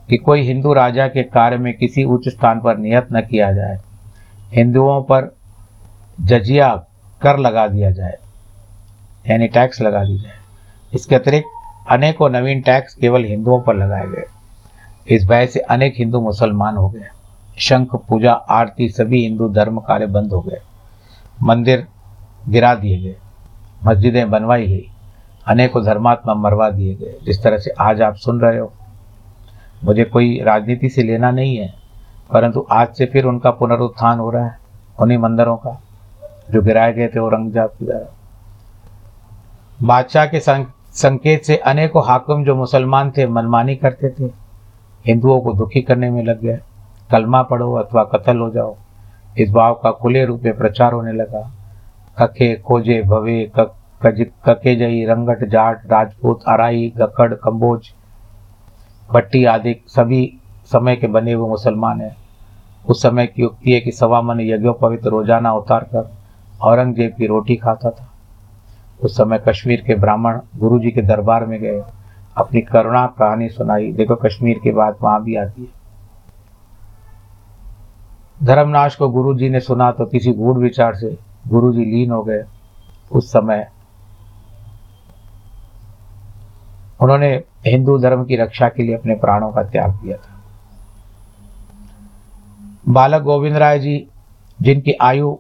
[0.10, 3.78] कि कोई हिंदू राजा के कार्य में किसी उच्च स्थान पर नियत न किया जाए।
[4.52, 5.32] हिंदुओं पर
[6.22, 6.74] जजिया
[7.22, 8.18] कर लगा दिया जाए,
[9.26, 10.40] यानी टैक्स लगा दी जाए।
[10.94, 14.26] इसके अतिरिक्त अनेकों नवीन टैक्स केवल हिंदुओं पर लगाए गए।
[15.08, 17.08] इस भय से अनेक हिंदू मुसलमान हो गए।
[17.58, 20.60] शंख, पूजा, आरती, सभी हिंदू धर्म कार्य बंद हो गए।
[21.44, 21.88] मंदिर
[22.50, 23.16] गिरा दिए गए।
[23.86, 24.88] मस्जिदें बनवाई गई।
[25.48, 28.72] अनेकों धर्मात्मा मरवा दिए गए। जिस तरह से आज आप सुन रहे हो।
[29.84, 31.74] मुझे कोई राजनीति से लेना नहीं है,
[32.34, 34.58] परंतु आज से फिर उनका पुनरुत्थान हो रहा है,
[35.00, 35.82] उन्हीं मंदिरों का,
[36.52, 38.14] जो गिराए गए थे औरंगज़ेब के द्वारा
[39.84, 44.41] बादशाह के संकेत से अनेकों हाकिम जो मुसलमान थे, मनमानी करते थे।
[45.06, 46.60] हिंदुओं को दुखी करने में लग गए
[47.12, 48.76] कलमा पढ़ो अथवा कत्ल हो जाओ।
[49.38, 51.42] इस भाव का खुले रूप में प्रचार होने लगा।
[52.18, 57.92] कखे खोजे भवे कके जई रंगट जाट, राजपूत, अराई, गकड़, कंबोज,
[59.10, 60.22] भट्टी आदि, सभी
[60.72, 62.16] समय के बने हुए मुसलमान हैं।
[62.86, 66.12] उस समय की युक्ति है कि सवा मन यज्ञों पवित्र रोज़ाना उतार कर
[66.62, 68.08] औरंगज़ेब की रोटी खाता था।
[69.02, 71.82] उस समय कश्मीर के ब्राह्मण गुरु जी के दरबार में गए।
[72.38, 75.82] अपनी करुणा कहानी सुनाई। देखो, कश्मीर के बाद वहाँ भी आती है।
[78.44, 81.18] धर्मनाश को गुरु जी ने सुना तो किसी गूढ़ विचार से
[81.48, 82.44] गुरु जी लीन हो गए
[83.12, 83.72] उस समय।
[87.02, 90.42] उन्होंने हिंदू धर्म की रक्षा के लिए अपने प्राणों का त्याग किया था।
[92.90, 94.08] बालक गोविंद राय जी,
[94.62, 95.38] जिनकी आयु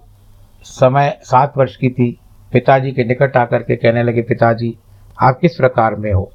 [0.63, 2.19] समय सात वर्ष की थी,
[2.53, 4.77] पिताजी के निकट आकर के कहने लगे, पिताजी,
[5.21, 6.31] आप किस प्रकार में हो?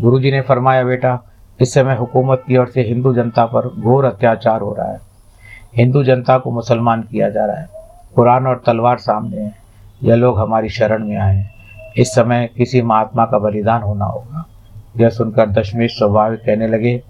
[0.00, 1.22] गुरुजी ने फरमाया, बेटा,
[1.60, 5.00] इस समय हुकूमत की ओर से हिंदू जनता पर घोर अत्याचार हो रहा है।
[5.76, 7.68] हिंदू जनता को मुसलमान किया जा रहा है।
[8.14, 9.54] कुरान और तलवार सामने है।
[10.02, 11.50] यह लोग हमारी शरण में आए हैं।
[11.96, 14.46] इस समय किसी महात्मा का बलिदान होना होगा।
[14.96, 17.02] यह सुनकर दशमेश स्वाभाविक कहने लगे।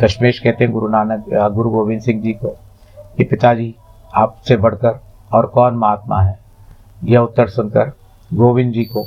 [0.00, 2.48] दशमेश कहते हैं, गुरु नानक गुरु गोविंद सिंह जी को,
[3.16, 3.74] कि पिताजी,
[4.14, 5.00] आपसे बढ़कर
[5.32, 6.38] और कौन महात्मा है?
[7.04, 7.92] यह उत्तर सुनकर
[8.34, 9.06] गोविंद जी को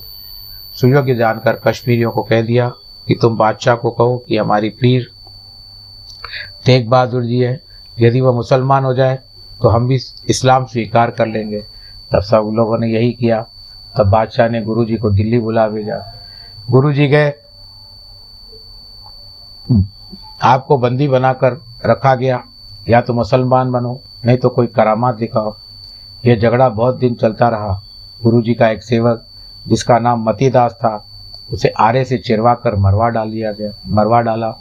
[0.74, 2.72] सुयोग्य जानकर कश्मीरियों को कह दिया
[3.08, 5.12] कि तुम बादशाह को कहो कि हमारी पीर
[6.66, 7.62] तेग बहादुर जी है,
[8.00, 9.20] यदि वह मुसलमान हो जाए
[9.62, 9.96] तो हम भी
[10.30, 11.60] इस्लाम स्वीकार कर लेंगे।
[12.12, 13.46] तब सब लोगों ने यही किया।
[13.98, 16.14] तब बादशाह ने गुरु जी को दिल्ली बुला भेजा।
[16.70, 17.34] गुरु जी गए।
[20.44, 22.44] आपको बंदी बनाकर रखा गया।
[22.90, 25.56] या तो मुसलमान बनो, नहीं तो कोई करामात दिखाओ।
[26.26, 27.82] यह झगड़ा बहुत दिन चलता रहा।
[28.24, 29.26] गुरु जी का एक सेवक,
[29.68, 31.06] जिसका नाम मतीदास था
[31.52, 34.52] उसे आरे से चिरवा कर मरवा डाल दिया गया, मरवा डाला।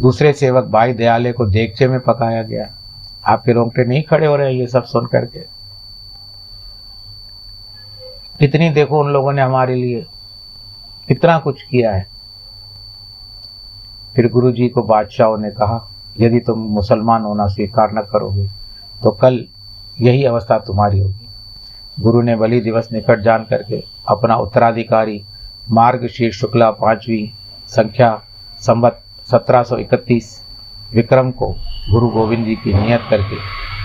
[0.00, 2.68] दूसरे सेवक भाई दयाले को देखचे में पकाया गया।
[3.26, 5.40] आपके रोंगटे नहीं खड़े हो रहे ये सब सुन करके?
[8.38, 10.06] कितनी देखो उन लोगों ने हमारे लिए।
[11.08, 12.06] कितना कुछ किया है।
[14.16, 15.88] फिर गुरु जी को बादशाहों ने कहा,
[16.20, 18.48] यदि तुम मुसलमान होना स्वीकार न करोगे
[19.02, 19.44] तो कल
[20.00, 21.28] यही अवस्था तुम्हारी होगी।
[22.00, 25.24] गुरु ने बलि दिवस निकट जान करके अपना उत्तराधिकारी
[25.70, 27.32] मार्ग शीर्ष शुक्ला पांचवी
[27.68, 28.22] संख्या
[28.60, 30.42] संबत 1731
[30.94, 31.48] विक्रम को
[31.90, 33.36] गुरु गोविंद जी की नियत करके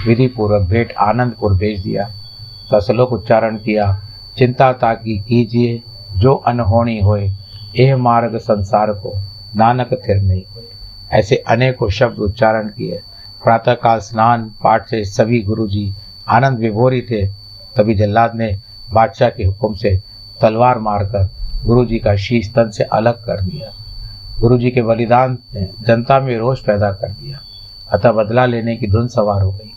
[0.07, 2.09] विधि पूर्वक भेंट आनंदपुर भेज दिया।
[2.73, 4.01] ससलोक उच्चारण किया,
[4.37, 5.83] चिंता ताकि कीजिए,
[6.17, 7.31] जो अनहोनी होए
[7.75, 9.19] यह मार्ग संसार को
[9.55, 10.63] नानक थिर नहीं हुए।
[11.11, 13.01] ऐसे अनेकों शब्द उच्चारण किए।
[13.43, 15.93] प्रातःकाल स्नान पाठ से सभी गुरु जी
[16.27, 17.27] आनंद विभोरी थे।
[17.77, 18.57] तभी जल्लाद ने
[18.93, 20.01] बादशाह के हुक्म से
[20.41, 23.73] तलवार मारकर गुरु जी का शीश तन से अलग कर दिया।
[24.39, 27.39] गुरु जी के बलिदान ने जनता में रोष पैदा कर दिया।
[27.91, 29.73] अतः बदला लेने की धुन सवार हो गई।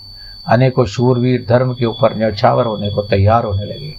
[0.47, 3.97] अनेकों शूरवीर धर्म के ऊपर न्यौछावर होने को तैयार होने लगे।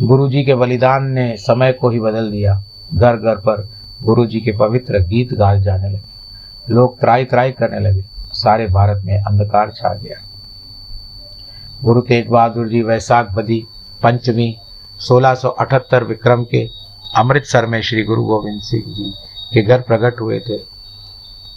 [0.00, 2.64] गुरु जी के बलिदान ने समय को ही बदल दिया।
[2.94, 3.68] घर घर पर
[4.02, 6.16] गुरु जी के पवित्र गीत गाए जाने लगे।
[6.70, 10.16] लोग त्राई त्राई करने लगे। सारे भारत में अंधकार छा गया।
[11.84, 13.66] गुरु तेग बहादुर जी वैशाख बदी
[14.02, 14.56] पंचमी
[15.00, 19.12] 1678 विक्रम के अमृतसर में श्री गुरु गोविंद सिंह जी
[19.54, 20.58] के घर प्रकट हुए थे।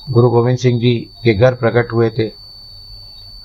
[0.10, 2.32] गुरु गोविंद सिंह जी के घर प्रकट हुए थे।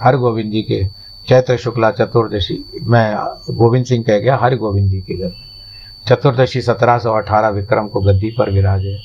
[0.02, 0.84] हर गोविंद जी के
[1.28, 3.16] चैत्र शुक्ला चतुर्दशी, मैं
[3.50, 5.32] गोविंद सिंह कह गया हर गोविंद जी के घर।
[6.08, 8.98] चतुर्दशी सत्रह सौ अठारह विक्रम को गद्दी पर विराजे।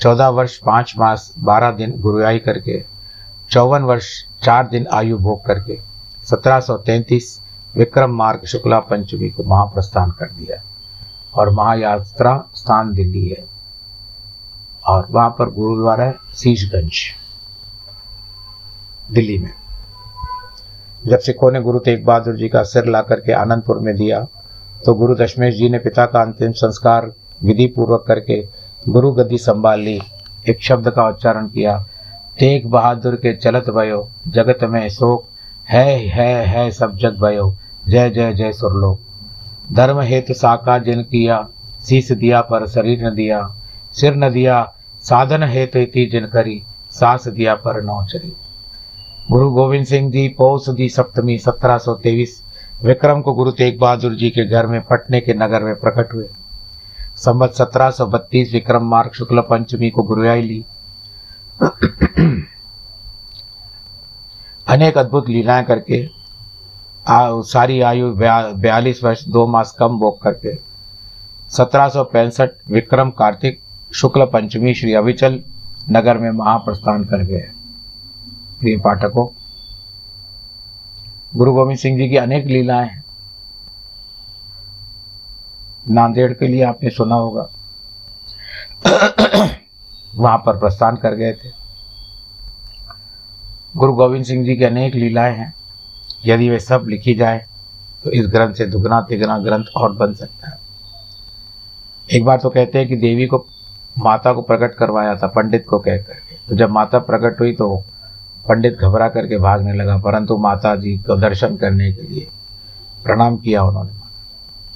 [0.00, 2.84] चौदह वर्ष, पाँच मास, बारह दिन गुरुआई करके।
[3.50, 5.78] चौवन वर्ष, चार दिन आयु भोग करके।
[6.24, 7.40] सत्रह सौ तैंतीस
[7.76, 10.71] विक्रम मार्ग शुक्ला पंचमी को महाप्रस्थान कर दिया।
[11.34, 13.44] और महायात्रा स्थान दिल्ली है।
[14.86, 17.00] और वहाँ पर गुरुद्वारा है शीशगंज
[19.12, 19.50] दिल्ली में।
[21.06, 24.26] जब सिखों ने गुरु तेग बहादुर जी का सिर ला करके आनंदपुर में दिया
[24.86, 27.10] तो गुरु दशमेश जी ने पिता का अंतिम संस्कार
[27.42, 28.40] विधि पूर्वक करके
[28.86, 30.00] गुरु गद्दी संभाल ली।
[30.48, 31.78] एक शब्द का उच्चारण किया
[32.38, 35.24] तेग बहादुर के चलत भयो, जगत में शोक
[35.68, 37.54] है है है सब जग भयो।
[37.88, 38.98] जय जय जय सुरलो
[39.72, 41.48] धर्म हेतु साका जिन किया
[41.88, 43.54] शीस दिया पर शरीर न दिया,
[43.92, 44.72] सिर न दिया,
[45.02, 48.36] साधन हेतु थी जिन करी, सास दिया पर नौ चरी।
[49.30, 52.42] गुरु गोविंद सिंह जी पौष दी सप्तमी, सत्रह सौ तेईस,
[52.82, 56.28] विक्रम को गुरु तेग बहादुर जी के घर में, पटने के नगर में प्रकट हुए।
[57.16, 60.64] संबत सत्रह सौ बत्तीस, विक्रम मार्ग शुक्ल पंचमी को गुरुआई ली।
[64.68, 66.21] अनेक अद्भुत लीलाएँ करके
[67.08, 70.58] आ, सारी आयु बयालीस वर्ष दो मास कम भोग करके।
[71.48, 73.60] सत्रह सौ पैंसठ विक्रम कार्तिक
[73.94, 75.42] शुक्ल पंचमी श्री अविचल
[75.90, 77.50] नगर में महाप्रस्थान कर गए
[78.60, 79.26] प्रिय पाठकों
[81.36, 83.04] गुरु गोविंद सिंह जी की अनेक लीलाएँ हैं।
[85.90, 87.48] नांदेड़ के लिए आपने सुना होगा।
[90.14, 91.50] वहाँ पर प्रस्थान कर गए थे।
[93.76, 95.61] गुरु गोविंद सिंह जी की अनेक लीलाएँ हैं।
[96.24, 97.44] यदि वे सब लिखी जाए
[98.04, 100.58] तो इस ग्रंथ से दुगना तिगना ग्रंथ और बन सकता है।
[102.08, 103.44] एक बार तो कहते हैं कि देवी को,
[103.98, 107.76] माता को प्रकट करवाया था, पंडित को कह करके। तो जब माता प्रकट हुई तो
[108.46, 112.28] पंडित घबरा करके भागने लगा, परंतु माता जी को दर्शन करने के लिए
[113.04, 114.00] प्रणाम किया उन्होंने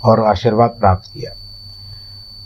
[0.05, 1.33] और आशीर्वाद प्राप्त किया।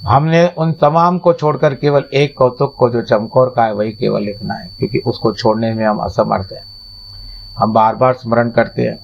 [0.08, 4.22] हमने उन तमाम को छोड़कर केवल एक कौतुक को, जो चमकोर का है, वही केवल
[4.22, 6.64] लिखना है, क्योंकि उसको छोड़ने में हम असमर्थ हैं।
[7.60, 8.98] हम बार बार स्मरण करते हैं।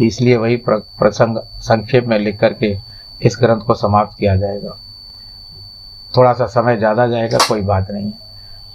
[0.00, 2.76] इसलिए वही प्रसंग संक्षेप में लिख करके
[3.22, 4.76] इस ग्रंथ को समाप्त किया जाएगा।
[6.16, 8.12] थोड़ा सा समय ज़्यादा जाएगा, कोई बात नहीं। है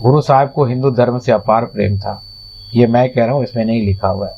[0.01, 2.21] गुरु साहब को हिंदू धर्म से अपार प्रेम था।
[2.75, 4.35] ये मैं कह रहा हूँ, इसमें नहीं लिखा हुआ है।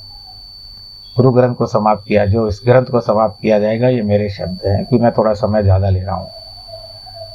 [1.15, 4.65] गुरु ग्रंथ को समाप्त किया, जो इस ग्रंथ को समाप्त किया जाएगा, ये मेरे शब्द
[4.65, 6.29] हैं कि मैं थोड़ा समय ज़्यादा ले रहा हूँ।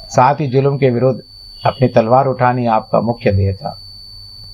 [0.09, 1.19] साथ ही जुल्म के विरुद्ध
[1.65, 3.79] अपनी तलवार उठानी आपका मुख्य ध्येय था।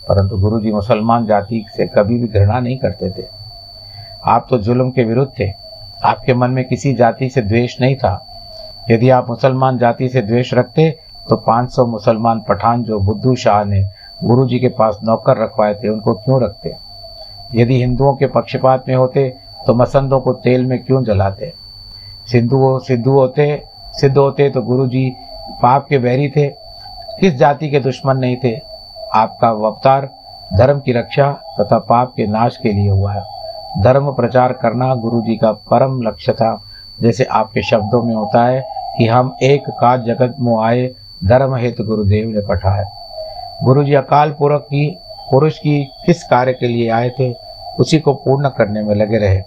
[0.10, 3.26] परंतु गुरु जी मुसलमान जाति से कभी भी घृणा नहीं करते थे।
[4.26, 5.52] आप तो जुल्म के विरुद्ध थे।
[6.04, 8.14] आपके मन में किसी जाति से द्वेष नहीं था।
[8.92, 10.90] यदि आप मुसलमान जाति से द्वेष रखते
[11.30, 13.84] तो 500 मुसलमान पठान जो बुद्धू शाह ने
[14.24, 16.76] गुरु जी के पास नौकर रखवाए थे, उनको क्यों रखते?
[17.56, 19.28] यदि हिंदुओं के पक्षपात में होते
[19.68, 21.54] तो मसंदों को तेल में क्यों जलाते?
[22.32, 25.10] सिंधु सिद्धू होते, सिद्ध होते तो गुरु जी
[25.62, 26.48] पाप के बैरी थे।
[27.20, 28.71] किस जाति के दुश्मन नहीं थे?
[29.16, 30.10] आपका अवतार
[30.54, 33.22] धर्म की रक्षा तथा पाप के नाश के लिए हुआ है।
[33.84, 36.62] धर्म प्रचार करना गुरु जी का परम लक्ष्य था।
[37.02, 38.64] जैसे आपके शब्दों में होता है
[38.98, 40.88] कि हम एक का जगत में आए,
[41.26, 42.92] धर्म हेतु गुरुदेव ने पठा है।
[43.64, 44.98] गुरु जी अकाल पुरख की,
[45.32, 47.36] पुरुष की किस कार्य के लिए आए थे,
[47.80, 49.44] उसी को पूर्ण करने में लगे रहे।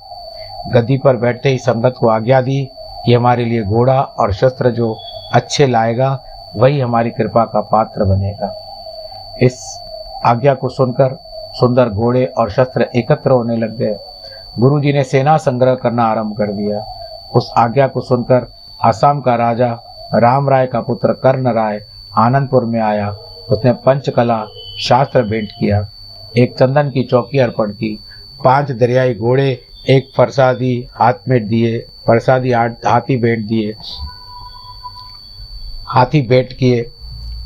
[0.72, 2.70] गद्दी पर बैठते ही संगत को आज्ञा दी
[3.06, 4.98] कि हमारे लिए घोड़ा और शस्त्र जो
[5.34, 6.20] अच्छे लाएगा,
[6.56, 8.63] वही हमारी कृपा का पात्र बनेगा।
[9.42, 9.80] इस
[10.24, 11.18] आज्ञा को सुनकर
[11.52, 13.96] सुंदर घोड़े और शस्त्र एकत्र होने लग गए।
[14.58, 16.84] गुरु जी ने सेना संग्रह करना आरंभ कर दिया।
[17.34, 19.78] उस आज्ञा को सुनकर आसाम का राजा
[20.14, 23.10] राम राय का पुत्र कर्ण राय आनंदपुर में आया।
[23.50, 24.46] उसने पंचकला
[24.78, 25.88] शास्त्र भेंट किया।
[26.36, 28.00] एक चंदन की चौकी अर्पण की।
[28.44, 33.74] पाँच दरियाई घोड़े एक फरसादी हाथ में दिए, फरसादी हाथी भेंट दिए।
[35.86, 36.90] हाथी भेंट किए।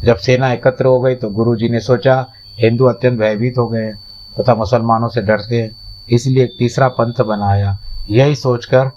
[0.05, 2.27] जब सेना एकत्र हो गई तो गुरु जी ने सोचा,
[2.59, 3.93] हिंदू अत्यंत भयभीत हो गए
[4.41, 5.71] तथा मुसलमानों से डरते हैं।
[6.11, 7.79] इसलिए एक तीसरा पंथ बनाया।
[8.11, 8.89] यही सोचकर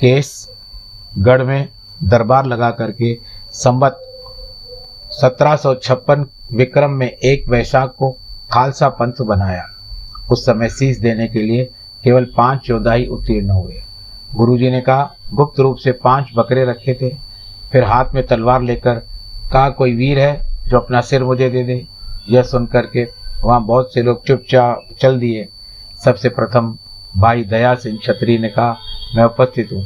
[0.00, 1.68] केसगढ़ में
[2.04, 3.18] दरबार लगा करके
[3.52, 4.00] संबत
[5.10, 8.10] सत्रह सौ छप्पन विक्रम में एक वैशाख को
[8.52, 9.64] खालसा पंथ बनाया।
[10.30, 11.64] उस समय शीश देने के लिए
[12.04, 13.82] केवल पाँच योद्धा ही उत्तीर्ण हुए।
[14.34, 17.16] गुरुजी ने कहा, गुप्त रूप से पाँच बकरे रखे थे।
[17.72, 18.94] फिर हाथ में तलवार लेकर
[19.52, 20.47] कहा, कोई वीर है?
[20.68, 21.86] जो अपना सिर मुझे दे दे।
[22.28, 23.06] यह सुनकर के
[23.44, 25.46] वहाँ बहुत से लोग चुपचाप चल दिए।
[26.04, 26.76] सबसे प्रथम,
[27.16, 28.76] भाई दया सिंह छत्री ने कहा,
[29.16, 29.84] मैं उपस्थित हूँ।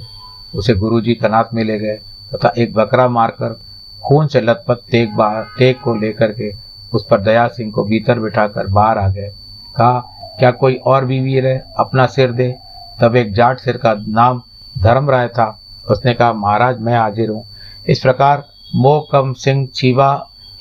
[0.55, 1.97] उसे गुरुजी कनात में ले गए
[2.35, 3.59] तथा एक बकरा मारकर
[4.05, 6.53] खून से लथपथ तेग बाहर तेग को लेकर के
[6.92, 9.29] उस पर दया सिंह को भीतर बिठाकर बाहर आ गए।
[9.77, 9.99] कहा,
[10.38, 12.55] क्या कोई और भी वीर है अपना सिर दे।
[13.01, 14.42] तब एक जाट सिर का नाम
[14.79, 15.47] धर्म राय था।
[15.90, 17.45] उसने कहा, महाराज, मैं हाजिर हूँ।
[17.88, 20.11] इस प्रकार मोह कम सिंह छीवा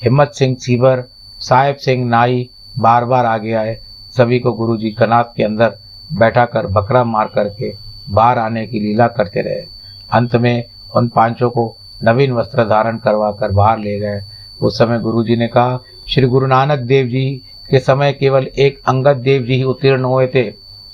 [0.02, 1.02] हिम्मत सिंह छीबर,
[1.40, 3.76] साहेब सिंह नाई बार बार आगे आए।
[4.16, 5.76] सभी को गुरुजी कनात के अंदर
[6.12, 7.72] बैठा कर बकरा मार करके
[8.10, 9.64] बाहर आने की लीला करते रहे।
[10.12, 10.64] अंत में
[10.96, 14.20] उन पाँचों को नवीन वस्त्र धारण करवा कर बाहर ले गए।
[14.60, 19.16] उस समय गुरुजी ने कहा, श्री गुरु नानक देव जी के समय केवल एक अंगद
[19.18, 20.42] देव जी ही उत्तीर्ण हुए थे।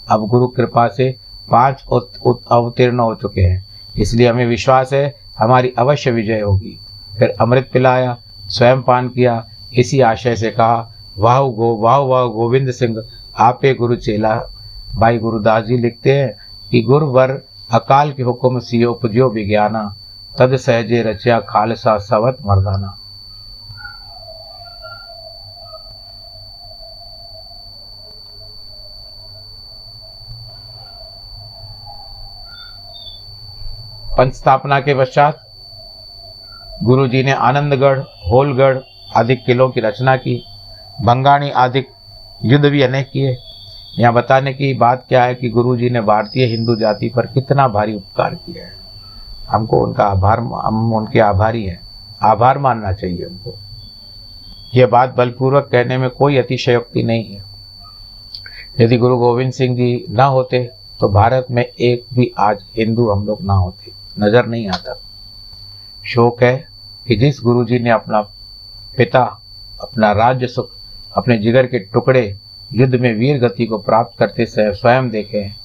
[0.08, 1.10] अब गुरु कृपा से
[1.50, 1.84] पाँच
[2.52, 3.64] अवतीर्ण हो चुके हैं।
[3.98, 6.78] इसलिए हमें विश्वास है, हमारी अवश्य विजय होगी।
[7.18, 8.16] फिर अमृत पिलाया
[8.48, 13.02] स्वयं पान किया। इसी आशय से कहा, वाह गो, वाह वाह गोविंद सिंह,
[13.38, 14.36] आपे गुरु चेला।
[14.94, 16.32] भाई गुरुदास जी लिखते हैं
[16.70, 17.30] कि गुरु वर
[17.70, 19.96] अकाल के हुक्म सियो पुजो विज्ञाना।
[20.38, 22.98] तद सहजे रचिया खालसा सवत मर्दाना।
[34.18, 35.47] पंच स्थापना के पश्चात
[36.78, 38.78] गुरु जी ने आनंदगढ़, होलगढ़
[39.16, 40.42] आदि किलों की रचना की।
[41.04, 41.84] बंगाणी आदि
[42.44, 43.36] युद्ध भी अनेक किए।
[43.98, 47.66] यहाँ बताने की बात क्या है कि गुरु जी ने भारतीय हिंदू जाति पर कितना
[47.68, 48.72] भारी उपकार किया है।
[49.48, 51.80] हमको उनका आभार हम उनके आभारी हैं।
[52.22, 53.54] आभार मानना चाहिए उनको
[54.74, 57.42] यह बात बलपूर्वक कहने में कोई अतिशयोक्ति नहीं है।
[58.80, 60.62] यदि गुरु गोविंद सिंह जी ना होते
[61.00, 65.00] तो भारत में एक भी आज हिंदू हम लोग ना होते। नज़र नहीं आता।
[66.04, 66.67] शोक है
[67.08, 68.20] कि जिस गुरु जी ने अपना
[68.96, 69.40] पिता,
[69.80, 70.70] अपना राज्य सुख,
[71.16, 72.38] अपने जिगर के टुकड़े
[72.74, 75.56] युद्ध में वीर गति को प्राप्त करते स्वयं देखे हैं,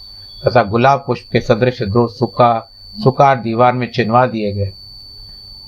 [0.47, 2.69] तथा गुलाब पुष्प के सदृश दो सुखा
[3.03, 4.73] सुकार दीवार में चिन्हवा दिए गए,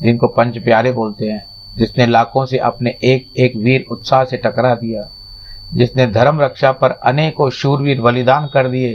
[0.01, 1.45] जिनको पंच प्यारे बोलते हैं,
[1.77, 5.09] जिसने लाखों से अपने एक एक वीर उत्साह से टकरा दिया,
[5.73, 8.93] जिसने धर्म रक्षा पर अनेकों शूरवीर बलिदान कर दिए,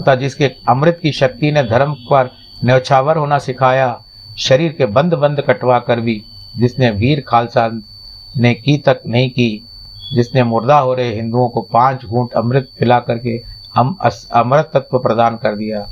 [0.00, 2.30] तथा जिसके अमृत की शक्ति ने धर्म पर
[2.64, 4.04] न्यौछावर होना सिखाया
[4.38, 6.22] शरीर के बंद बंद कटवा कर भी
[6.56, 7.68] जिसने वीर खालसा
[8.36, 9.64] ने की तक नहीं की,
[10.14, 13.40] जिसने मुर्दा हो रहे हिंदुओं को पाँच घूंट अमृत पिला करके
[13.74, 15.86] हम अमृत तत्व प्रदान कर दिया,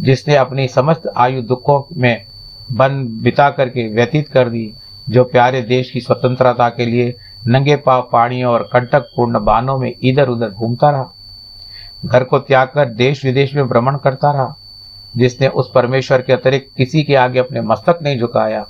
[0.00, 2.26] जिसने अपनी समस्त आयु दुखों में
[2.72, 4.72] बन बिता करके व्यतीत कर दी,
[5.06, 7.14] जो प्यारे देश की स्वतंत्रता के लिए
[7.46, 11.12] नंगे पाव पानियों और कंटक पूर्ण बानों में इधर उधर घूमता रहा,
[12.04, 14.54] घर को त्याग कर देश विदेश में भ्रमण करता रहा।
[15.16, 18.66] जिसने उस परमेश्वर के अतिरिक्त किसी के आगे अपने मस्तक नहीं झुकाया,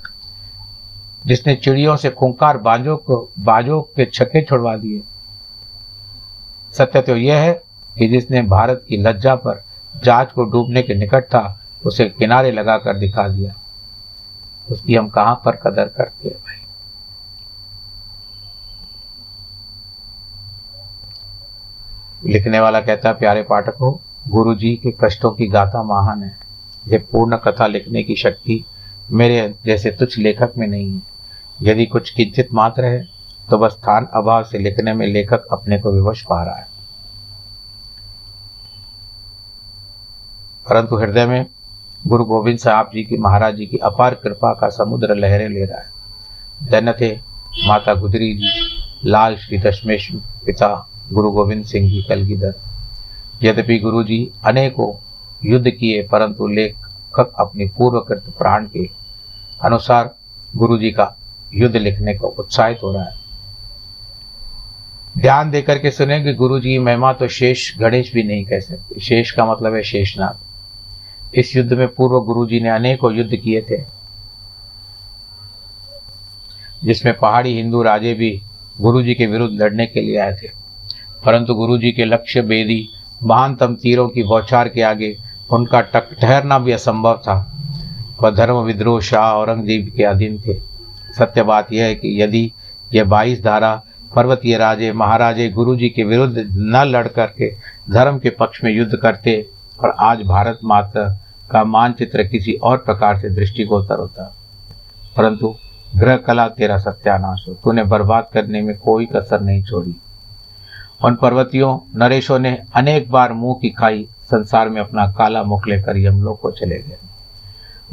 [1.25, 5.01] जिसने चिड़ियों से खुंकार बाजों को बाजों के छक्के छुड़वा दिए।
[6.73, 7.53] सत्य तो यह है
[7.97, 9.63] कि जिसने भारत की लज्जा पर
[10.03, 13.53] जहाज़ को डूबने के निकट था, उसे किनारे लगाकर दिखा दिया।
[14.69, 16.59] उसकी हम कहाँ पर कदर करते हैं भाई?
[22.25, 23.93] लिखने वाला कहता प्यारे पाठकों
[24.27, 26.37] गुरु जी के कष्टों की गाथा महान है।
[26.87, 28.63] यह पूर्ण कथा लिखने की शक्ति
[29.11, 31.01] मेरे जैसे तुच्छ लेखक में नहीं है।
[31.61, 33.07] यदि कुछ किंचित मात्र है
[33.49, 36.67] तो बस स्थान अभाव से लिखने में लेखक अपने को विवश पा रहा है।
[40.69, 41.45] परंतु हृदय में
[42.07, 45.79] गुरु गोविंद साहब जी की, महाराज जी की अपार कृपा का समुद्र लहरें ले रहा
[45.79, 45.91] है।
[46.63, 47.15] धन्य थे
[47.67, 48.49] माता गुजरी जी,
[49.05, 50.09] लाल श्री दशमेश
[50.45, 52.72] पिता गुरु गोविंद सिंह जी कलगीधर।
[53.43, 54.91] यद्यपि गुरु जी अनेकों
[55.45, 58.85] युद्ध किए, परंतु लेखक अपनी पूर्वकृत प्राण के
[59.63, 60.15] अनुसार
[60.55, 61.15] गुरु जी का
[61.53, 63.21] युद्ध लिखने को उत्साहित हो रहा है।
[65.17, 68.99] ध्यान देकर के सुने कि गुरु जी महिमा तो शेष गणेश भी नहीं कह सकते।
[68.99, 73.61] शेष का मतलब है शेषनाथ। इस युद्ध में पूर्व गुरु जी ने अनेकों युद्ध किए
[73.61, 73.83] थे,
[76.83, 78.41] जिसमें पहाड़ी हिंदू राजे भी
[78.81, 80.49] गुरु जी के विरुद्ध लड़ने के लिए आए थे।
[81.25, 82.87] परंतु गुरु जी के लक्ष्य बेदी
[83.23, 85.15] महानतम तीरों की बौछार के आगे
[85.51, 87.35] उनका टक ठहरना भी असंभव था
[88.21, 90.53] वह धर्म विद्रोह शाह औरंगज़ेब के अधीन थे।
[91.17, 92.51] सत्य बात यह है कि यदि
[92.93, 93.81] यह बाईस धारा
[94.15, 97.51] पर्वतीय राजे, महाराजे गुरु जी के विरुद्ध न लड़ करके
[97.89, 99.49] धर्म के पक्ष में युद्ध करते
[99.83, 101.21] और आज भारत माता
[101.51, 104.35] का मानचित्र किसी और प्रकार से दृष्टिगोचर होता।
[105.17, 105.55] परंतु
[105.95, 109.95] ग्रह कला तेरा सत्यानाश हो। तूने बर्बाद करने में कोई कसर नहीं छोड़ी।
[111.03, 115.97] उन पर्वतियों, नरेशों ने अनेक बार मुँह की खाई, संसार में अपना काला मुख लेकर
[115.97, 116.97] यमलोक को चले गए।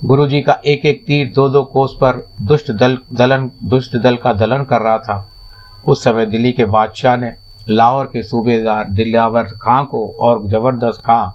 [0.04, 4.16] गुरु जी का एक एक तीर दो दो कोस पर दुष्ट दल, दलन, दुष्ट दल
[4.16, 5.26] का दलन कर रहा था।
[5.86, 7.32] उस समय दिल्ली के बादशाह ने
[7.68, 11.26] लाहौर के सूबेदार दिलावर खां को और ज़बरदस्त खां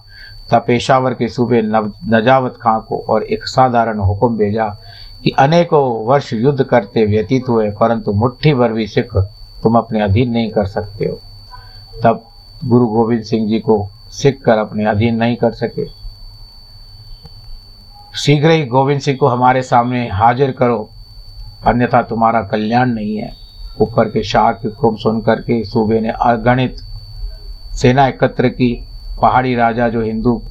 [0.46, 4.68] तथा पेशावर के सूबे नजावत खां को और एक साधारण हुक्म भेजा
[5.24, 9.16] कि अनेकों वर्ष युद्ध करते व्यतीत हुए, परंतु मुट्ठी भर भी सिख
[9.64, 11.20] तुम अपने अधीन नहीं कर सकते हो।
[12.04, 12.24] तब
[12.66, 15.88] गुरु गोविंद सिंह जी को सिख कर अपने अधीन नहीं कर सके।
[18.18, 20.90] शीघ्र ही गोविंद सिंह को हमारे सामने हाजिर करो।
[21.68, 23.34] अन्यथा तुम्हारा कल्याण नहीं है।
[23.82, 26.78] ऊपर के शाह के हुक्म सुन करके सूबे ने अगणित
[27.74, 28.88] सेना एकत्र की।
[29.22, 30.42] पहाड़ी राजा जो हिंदू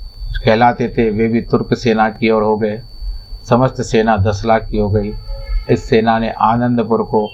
[0.45, 2.83] कहलाते थे, वे भी तुर्क सेना की ओर हो गए।
[3.49, 5.13] समस्त सेना दस लाख की हो गई।
[5.71, 7.31] इस सेना ने आनंदपुर को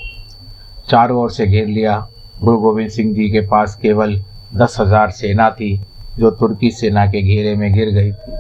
[0.88, 2.08] चारों ओर से घेर लिया।
[2.40, 4.14] गुरु गोविंद सिंह जी के पास केवल
[4.54, 5.76] दस हज़ार सेना थी,
[6.18, 8.32] जो तुर्की सेना के घेरे में गिर गई थी।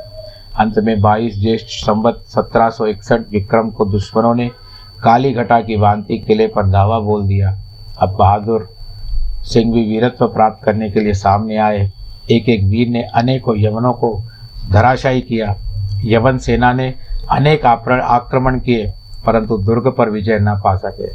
[0.58, 2.84] अंत में 22 ज्येष्ठ संवत सत्रह
[3.32, 4.50] विक्रम को दुश्मनों ने
[5.02, 7.54] काली घटा की भांति किले पर दावा बोल दिया।
[7.98, 8.68] अब बहादुर
[9.44, 11.88] सिंह भी वीरत्व प्राप्त करने के लिए सामने आए।
[12.30, 14.16] एक एक वीर ने अनेकों यवनों को
[14.70, 15.54] धराशायी किया।
[16.04, 16.94] यवन सेना ने
[17.30, 18.92] अनेक आक्रमण किए,
[19.26, 21.08] परंतु दुर्ग पर विजय न पा सके।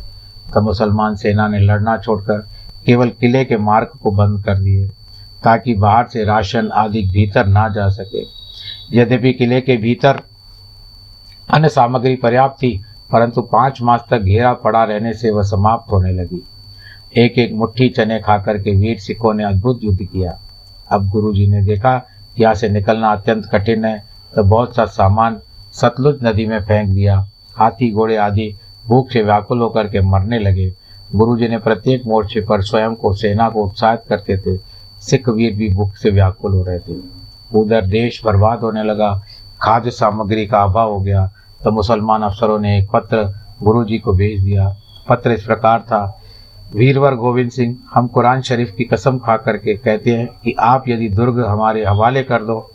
[0.53, 2.47] तो मुसलमान सेना ने लड़ना छोड़कर
[2.85, 4.87] केवल किले के मार्ग को बंद कर दिए,
[5.43, 8.23] ताकि बाहर से राशन आदि भीतर ना जा सके।
[8.91, 10.21] यद्यपि किले के भीतर
[11.49, 12.77] अन्य सामग्री पर्याप्त थी,
[13.11, 16.41] परंतु पाँच मास तक घेरा पड़ा रहने से वह समाप्त होने लगी।
[17.17, 20.37] एक एक मुट्ठी चने खाकर के वीर सिखों ने अद्भुत युद्ध किया।
[20.91, 23.97] अब गुरुजी ने देखा कि यहाँ से निकलना अत्यंत कठिन है
[24.33, 25.39] तो बहुत सा सामान
[25.73, 27.17] सतलुज नदी में फेंक दिया।
[27.57, 28.53] हाथी, घोड़े आदि
[28.85, 30.69] भूख से व्याकुल होकर के मरने लगे।
[31.13, 34.57] गुरुजी ने प्रत्येक मोर्चे पर स्वयं को, सेना को उत्साहित करते थे।
[35.01, 36.95] सिख वीर भी भूख से व्याकुल हो रहे थे।
[37.55, 39.21] उधर देश बर्बाद होने लगा।
[39.61, 41.31] खाद्य सामग्री का अभाव हो गया।
[41.63, 43.17] तो मुसलमान अफसरों ने एक पत्र
[43.63, 44.75] गुरु जी को भेज दिया।
[45.09, 46.21] पत्र इस प्रकार था,
[46.75, 51.09] वीरवर गोविंद सिंह, हम कुरान शरीफ की कसम खा करके कहते हैं कि आप यदि
[51.09, 52.71] दुर्ग हमारे हवाले कर दो,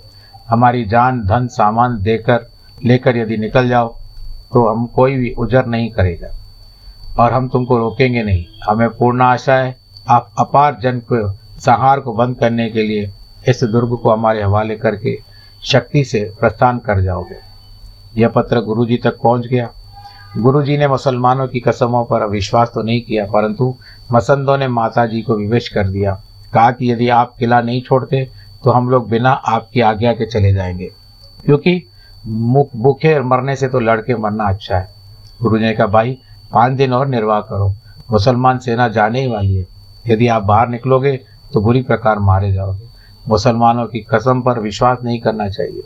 [0.48, 2.46] हमारी जान, धन, सामान देकर,
[2.84, 3.94] लेकर यदि निकल जाओ
[4.52, 6.28] तो हम कोई भी उजर नहीं करेगा।
[7.20, 9.76] और हम तुमको रोकेंगे नहीं। हमें पूर्ण आशा है,
[10.08, 13.10] आप अपार जन को, संहार को बंद करने के लिए
[13.48, 15.18] इस दुर्ग को हमारे हवाले करके
[15.64, 17.36] शक्ति से प्रस्थान कर जाओगे।
[18.20, 19.68] यह पत्र गुरुजी तक पहुँच गया।
[20.38, 23.74] गुरु जी ने मुसलमानों की कसमों पर विश्वास तो नहीं किया, परंतु
[24.12, 26.20] मसंदों ने माता जी को विवेश कर दिया।
[26.54, 28.28] कहा कि यदि आप किला नहीं छोड़ते
[28.64, 30.90] तो हम लोग बिना आपकी आज्ञा के चले जाएँगे।
[31.44, 31.82] क्योंकि
[32.76, 34.88] भूखे मरने से तो लड़के मरना अच्छा है।
[35.42, 36.18] गुरु जी ने कहा, भाई
[36.53, 37.74] पाँच दिन और निर्वाह करो।
[38.11, 39.66] मुसलमान सेना जाने ही वाली है।
[40.07, 41.16] यदि आप बाहर निकलोगे
[41.53, 42.88] तो बुरी प्रकार मारे जाओगे।
[43.28, 45.82] मुसलमानों की कसम पर विश्वास नहीं करना चाहिए।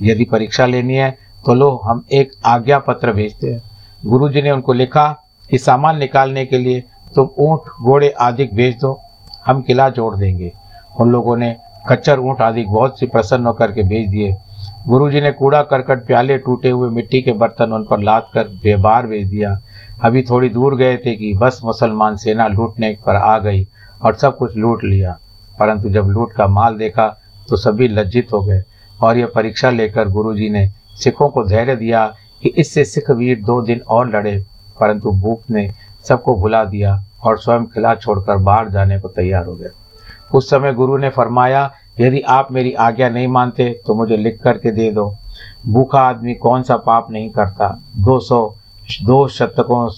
[0.00, 1.10] यदि परीक्षा लेनी है
[1.46, 3.62] तो लो, हम एक आज्ञा पत्र भेजते हैं।
[4.06, 5.06] गुरु ने उनको लिखा
[5.50, 8.98] कि सामान निकालने के लिए तुम ऊँट, घोड़े आदि भेज दो।
[9.46, 10.52] हम किला जोड़ देंगे।
[11.00, 11.54] उन लोगों ने
[11.88, 14.36] कच्चर ऊँट आदि बहुत सी प्रसन्न होकर के भेज दिए।
[14.88, 19.06] गुरुजी ने कूड़ा करकट प्याले टूटे हुए मिट्टी के बर्तन उन पर लाद कर बेबार
[19.06, 19.56] भेज दिया।
[19.96, 23.66] अभी थोड़ी दूर गए थे कि बस मुसलमान सेना लूटने पर आ गई
[24.02, 25.18] और सब कुछ लूट लिया।
[25.58, 27.06] परंतु जब लूट का माल देखा
[27.48, 28.62] तो सभी लज्जित हो गए
[29.00, 32.06] और यह परीक्षा लेकर गुरुजी ने सिखों को धैर्य दिया
[32.42, 34.36] कि इससे सिख वीर दो दिन और लड़े।
[34.80, 35.70] परंतु भूख ने
[36.08, 39.70] सबको भुला दिया और स्वयं किला छोड़कर बाहर जाने को तैयार हो गए
[40.34, 41.70] उस समय गुरु ने फरमाया,
[42.00, 45.14] यदि आप मेरी आज्ञा नहीं मानते तो मुझे लिख करके दे दो।
[45.66, 47.68] भूखा आदमी कौन सा पाप नहीं करता?
[47.96, 48.54] दो सौ
[49.02, 49.90] दो शतकों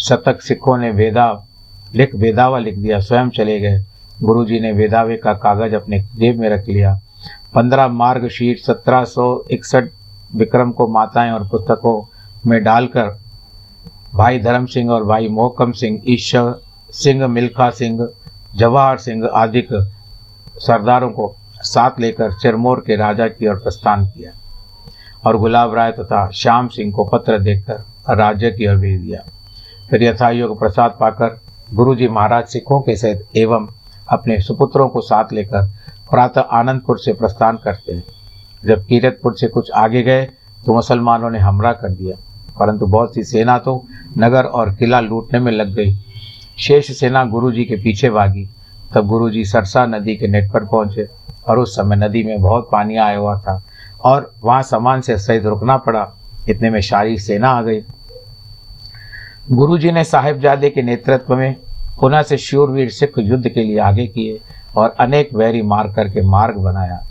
[0.00, 1.46] शतक सिखों ने वेदा,
[1.94, 3.84] लिख, वेदावा लिख दिया, स्वयं चले गए।
[4.22, 7.00] गुरुजी ने वेदावे का कागज़ अपने जेब में रख लिया।
[7.54, 9.88] पंद्रह मार्ग शीट सत्रह सौ इकसठ
[10.34, 12.12] विक्रम को माताएँ और पुस्तकों
[12.46, 13.18] में डालकर,
[14.14, 18.08] भाई धर्म सिंह और भाई मोहकम सिंह, ईश्वर सिंह, मिल्खा सिंह,
[18.56, 19.68] जवाहर सिंह आदि
[20.58, 24.30] सरदारों को साथ लेकर सिरमौर के राजा की ओर प्रस्थान किया।
[25.26, 29.20] और गुलाब राय तथा श्याम सिंह को पत्र देकर राज्य की ओर भेज दिया।
[29.90, 31.40] फिर यथायोग प्रसाद पाकर
[31.74, 33.68] गुरु जी महाराज सिखों के सहित एवं
[34.08, 35.66] अपने सुपुत्रों को साथ लेकर
[36.10, 38.04] प्रातः आनंदपुर से प्रस्थान करते हैं।
[38.64, 40.24] जब कीरतपुर से कुछ आगे गए
[40.66, 42.16] तो मुसलमानों ने हमला कर दिया।
[42.58, 43.82] परंतु बहुत सी सेना तो
[44.18, 45.94] नगर और किला लूटने में लग गई।
[46.58, 48.48] शेष सेना गुरुजी के पीछे भागी।
[48.94, 51.08] तब गुरुजी सरसा नदी के नेट पर पहुँचे
[51.48, 53.62] और उस समय नदी में बहुत पानी आया हुआ था
[54.04, 56.02] और वहाँ सामान से सहित रुकना पड़ा।
[56.48, 57.80] इतने में शाही सेना आ गई।
[59.50, 61.54] गुरुजी ने साहिबजादे के नेतृत्व में
[62.00, 64.40] पुनः से शूरवीर सिख युद्ध के लिए आगे किए
[64.76, 67.02] और अनेक वैरी मार करके मार्ग बनाया,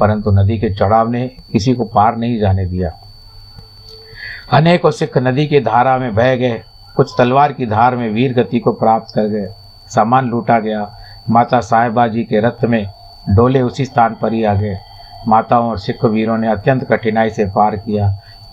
[0.00, 2.90] परंतु नदी के चढ़ाव ने किसी को पार नहीं जाने दिया।
[4.52, 6.62] अनेकों सिख नदी की धारा में बह गए,
[6.96, 9.48] कुछ तलवार की धार में वीर गति को प्राप्त कर गए,
[9.88, 10.90] सामान लूटा गया,
[11.30, 12.84] माता साहेबा जी के रथ में
[13.28, 14.78] डोले उसी स्थान पर ही आ गए।
[15.28, 18.08] माताओं और सिख वीरों ने अत्यंत कठिनाई से पार किया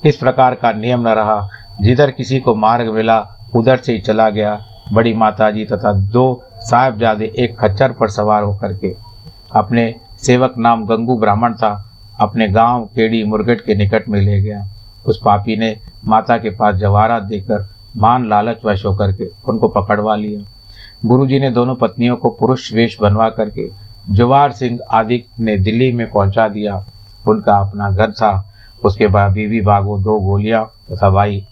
[0.06, 1.50] इस प्रकार का नियम न रहा।
[1.82, 4.62] जिधर किसी को मार्ग मिला, उधर से ही चला गया।
[4.94, 8.96] बड़ी माता जी तथा दो साहेबजादे एक खच्चर पर सवार होकर के।
[9.56, 14.68] अपने सेवक नाम गंगू ब्राह्मण था। अपने गाँव केड़ी मुरगट के निकट में ले गया।
[15.06, 20.16] उस पापी ने माता के पास जवाहरात देकर मान लालच वश होकर के उनको पकड़वा
[20.16, 20.52] लिया।
[21.06, 23.72] गुरुजी ने दोनों पत्नियों को पुरुष वेश बनवा करके
[24.10, 26.86] जवाहर सिंह आदि ने दिल्ली में पहुँचा दिया।
[27.28, 28.47] उनका अपना घर था।
[28.86, 31.46] उसके बाद बीवी बागो दो गोलियाँ, तथा भाई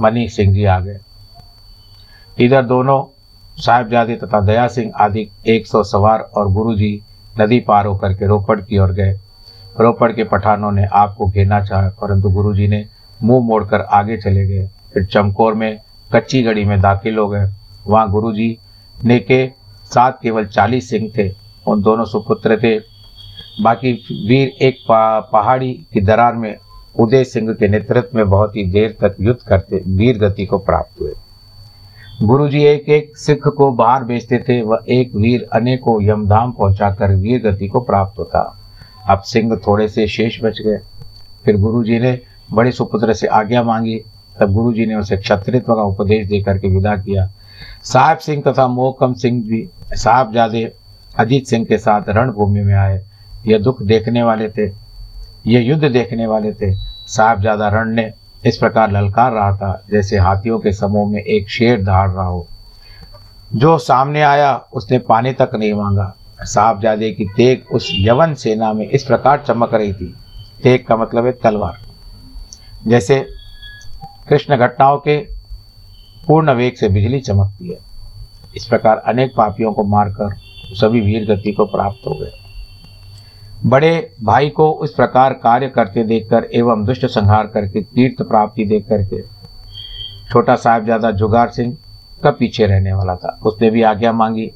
[0.00, 0.98] मनी सिंह जी आ गए।
[2.40, 3.04] इधर दोनों
[3.56, 7.02] साहिबजादे तथा दया सिंह आदि एक सौ सवार और गुरुजी
[7.40, 9.18] नदी पार होकर के रोपड़ की ओर गए।
[9.80, 12.86] रोपड़ के पठानों ने आपको घेरना चाहा, परंतु गुरुजी ने
[13.22, 15.80] मुँह मोड़कर आगे चले गए। फिर चमकोर में
[16.12, 17.52] कच्ची गड़ी में दाखिल हो गए।
[17.86, 18.58] वहाँ गुरुजी
[19.04, 19.50] ने के
[19.84, 21.30] साथ केवल चालीस सिंह थे।
[21.66, 22.97] उन दोनों सुपुत्र थे।
[23.60, 23.92] बाकी
[24.28, 24.76] वीर एक
[25.32, 26.56] पहाड़ी की दरार में
[26.98, 31.00] उदय सिंह के नेतृत्व में बहुत ही देर तक युद्ध करते, वीर गति को प्राप्त
[31.00, 31.12] हुए।
[32.22, 37.40] गुरुजी एक एक सिख को बाहर भेजते थे, वह एक वीर अनेकों यमधाम पहुंचाकर वीर
[37.42, 38.60] गति को प्राप्त होता।
[39.08, 40.78] अब सिंह थोड़े से शेष बच गए।
[41.44, 42.20] फिर गुरुजी ने
[42.52, 44.00] बड़े सुपुत्र से आज्ञा मांगी।
[44.40, 47.30] तब गुरुजी ने उसे क्षत्रित्व का उपदेश देकर के विदा किया।
[47.84, 50.72] साहब सिंह तथा मोहकम सिंह भी, साहबजादे
[51.18, 53.07] अजीत सिंह के साथ रणभूमि में आए।
[53.46, 54.72] यह दुख देखने वाले थे,
[55.46, 56.74] ये युद्ध देखने वाले थे।
[57.06, 58.12] साहबजादा रण ने
[58.46, 62.46] इस प्रकार ललकार रहा था, जैसे हाथियों के समूह में एक शेर दहाड़ रहा हो।
[63.54, 68.88] जो सामने आया, उसने पानी तक नहीं मांगा। साहबजादे की तेग उस यवन सेना में
[68.88, 70.14] इस प्रकार चमक रही थी।
[70.62, 71.78] तेग का मतलब है तलवार।
[72.86, 73.26] जैसे
[74.28, 75.18] कृष्ण घटनाओं के
[76.26, 77.78] पूर्ण वेग से बिजली चमकती है।
[78.56, 80.34] इस प्रकार अनेक पापियों को मारकर
[80.74, 82.47] सभी वीर गति को प्राप्त हो गए।
[83.66, 88.88] बड़े भाई को इस प्रकार कार्य करते देखकर एवं दुष्ट संहार करके तीर्थ प्राप्ति देख
[88.88, 89.22] करके
[90.30, 91.76] छोटा साहबजादा जुगार सिंह
[92.22, 94.50] का पीछे रहने वाला था। उसने भी आज्ञा मांगी।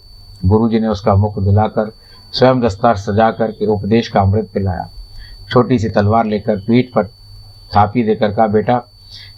[0.46, 1.92] गुरुजी ने उसका मुख दिलाकर
[2.32, 4.88] स्वयं दस्तार सजा करके उपदेश का अमृत पिलाया।
[5.50, 7.06] छोटी सी तलवार लेकर पीठ पर
[7.76, 8.82] थापी देकर कहा, बेटा,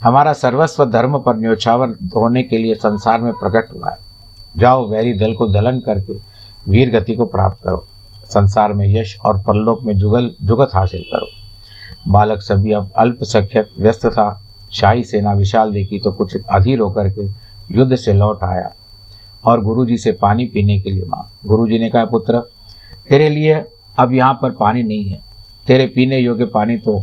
[0.02, 3.96] हमारा सर्वस्व धर्म पर न्योछावर होने के लिए संसार में प्रकट हुआ है।
[4.56, 6.12] जाओ, वैरी दल को दलन करके
[6.68, 7.86] वीर गति को प्राप्त करो।
[8.34, 11.26] संसार में यश और परलोक में जुगल, जुगत हासिल करो।
[12.08, 14.40] बालक सभी अब अल्पसंख्यक, व्यस्त था।
[14.72, 17.26] शाही सेना विशाल देखी तो कुछ अधीर होकर के
[17.70, 18.72] युद्ध से लौट आया
[19.44, 22.38] और गुरुजी से पानी पीने के लिए मांग। गुरुजी ने कहा, पुत्र,
[23.08, 23.64] तेरे लिए
[23.98, 25.20] अब यहाँ पर पानी नहीं है।
[25.66, 26.98] तेरे पीने योग्य पानी तो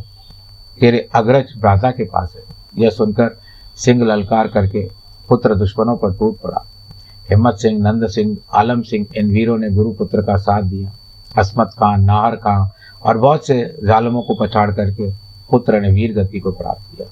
[0.79, 2.43] तेरे अग्रज भ्राता के पास है।
[2.83, 3.37] यह सुनकर
[3.75, 4.87] सिंह ललकार करके
[5.29, 6.65] पुत्र दुश्मनों पर टूट पड़ा।
[7.29, 10.91] हिम्मत सिंह, नंद सिंह, आलम सिंह इन वीरों ने गुरुपुत्र का साथ दिया।
[11.37, 12.69] हसमत खान नाहर खान
[13.03, 15.11] और बहुत से जालमों को पछाड़ करके
[15.51, 17.07] पुत्र ने वीर गति को प्राप्त किया।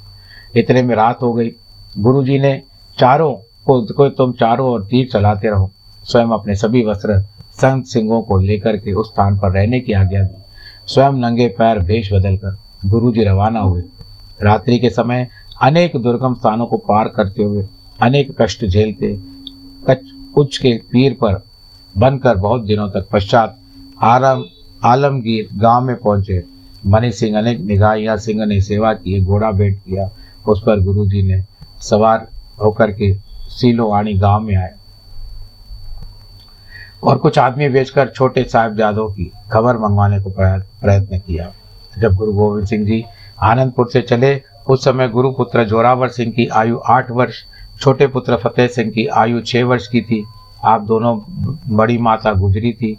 [0.56, 1.52] इतने में रात हो गई।
[1.98, 2.62] गुरु जी ने
[3.00, 3.34] चारों
[3.66, 5.72] को, को तुम चारों और तीर चलाते रहो।
[6.04, 7.20] स्वयं अपने सभी वस्त्र
[7.52, 10.44] संत सिंहों को लेकर के उस स्थान पर रहने की आज्ञा दी।
[10.88, 13.84] स्वयं नंगे पैर भेष बदलकर गुरुजी रवाना हुए।
[14.42, 15.28] रात्रि के समय
[15.62, 17.68] अनेक दुर्गम स्थानों को पार करते हुए
[18.02, 19.20] अनेक कष्ट झेलते
[19.88, 20.02] कच
[20.38, 21.42] उच्च के पीर पर
[21.98, 23.59] बनकर बहुत दिनों तक पश्चात
[24.04, 24.44] आलम
[24.84, 26.44] आलमगीर गाँव में पहुँचे।
[26.86, 30.10] मनी सिंह अनेक निगाहिया सिंह ने सेवा की घोड़ा भेंट किया।
[30.48, 31.44] उस पर गुरुजी ने
[31.82, 32.28] सवार
[32.64, 33.14] होकर के
[33.48, 34.74] सीलो आणी गाँव में आए।
[37.04, 41.52] और कुछ आदमी बेचकर छोटे साहिबजादों की खबर मंगवाने को प्रयत्न किया।
[42.00, 43.06] जब गुरु गोविंद सिंह जी
[43.42, 47.36] आनंदपुर से चले, उस समय गुरु पुत्र जोरावर सिंह की आयु आठ वर्ष,
[47.82, 50.26] छोटे पुत्र फतेह सिंह की आयु छः वर्ष की थी।
[50.64, 51.22] आप दोनों
[51.76, 52.98] बड़ी माता गुजरी थी।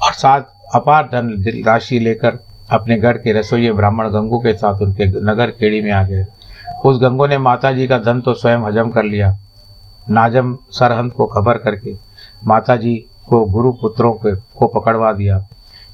[0.00, 0.42] और साथ
[0.74, 1.30] अपार धन
[1.66, 2.38] राशि लेकर
[2.70, 6.24] अपने घर के रसोई ब्राह्मण गंगू के साथ उनके नगर केड़ी में आ गए।
[6.84, 9.36] उस गंगू ने माता जी का धन तो स्वयं हजम कर लिया।
[10.10, 11.94] नाजम सरहंद को खबर करके
[12.44, 12.94] माता जी
[13.28, 15.38] को गुरु पुत्रों के को पकड़वा दिया।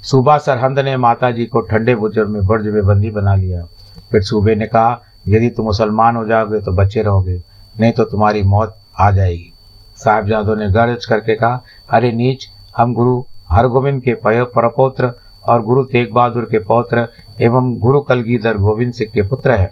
[0.03, 3.64] सुबह सरहंद ने माता जी को ठंडे बुज़ुर्ग में बुर्ज में बंदी बना लिया।
[4.12, 7.40] फिर सूबे ने कहा, यदि तुम मुसलमान हो जाओगे तो बच्चे रहोगे,
[7.80, 9.53] नहीं तो तुम्हारी मौत आ जाएगी।
[9.96, 13.22] साहिबजादों ने गर्ज करके कहा, अरे नीच, हम गुरु
[13.53, 15.12] हरगोविंद के प्रपोत्र
[15.48, 17.07] और गुरु तेग बहादुर के पौत्र
[17.40, 19.70] एवं गुरु कलगीधर गोविंद सिंह के पुत्र है।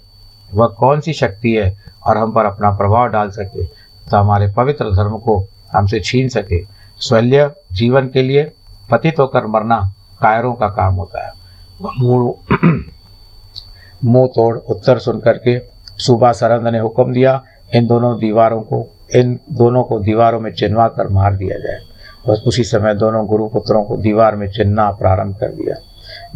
[0.55, 1.77] वह कौन सी शक्ति है
[2.07, 6.63] और हम पर अपना प्रभाव डाल सके तो हमारे पवित्र धर्म को हमसे छीन सके।
[7.01, 8.51] स्वल्य जीवन के लिए
[8.91, 9.81] पतित होकर मरना
[10.21, 11.33] कायरों का काम होता है।
[14.05, 15.59] मुँह तोड़ उत्तर सुन करके
[15.99, 17.43] सुबह सरंद ने हुक्म दिया,
[17.75, 21.79] इन दोनों दीवारों को इन दोनों को दीवारों में चिन्हवा कर मार दिया जाए।
[22.29, 25.75] बस उसी समय दोनों गुरुपुत्रों को दीवार में चिन्हना प्रारंभ कर दिया।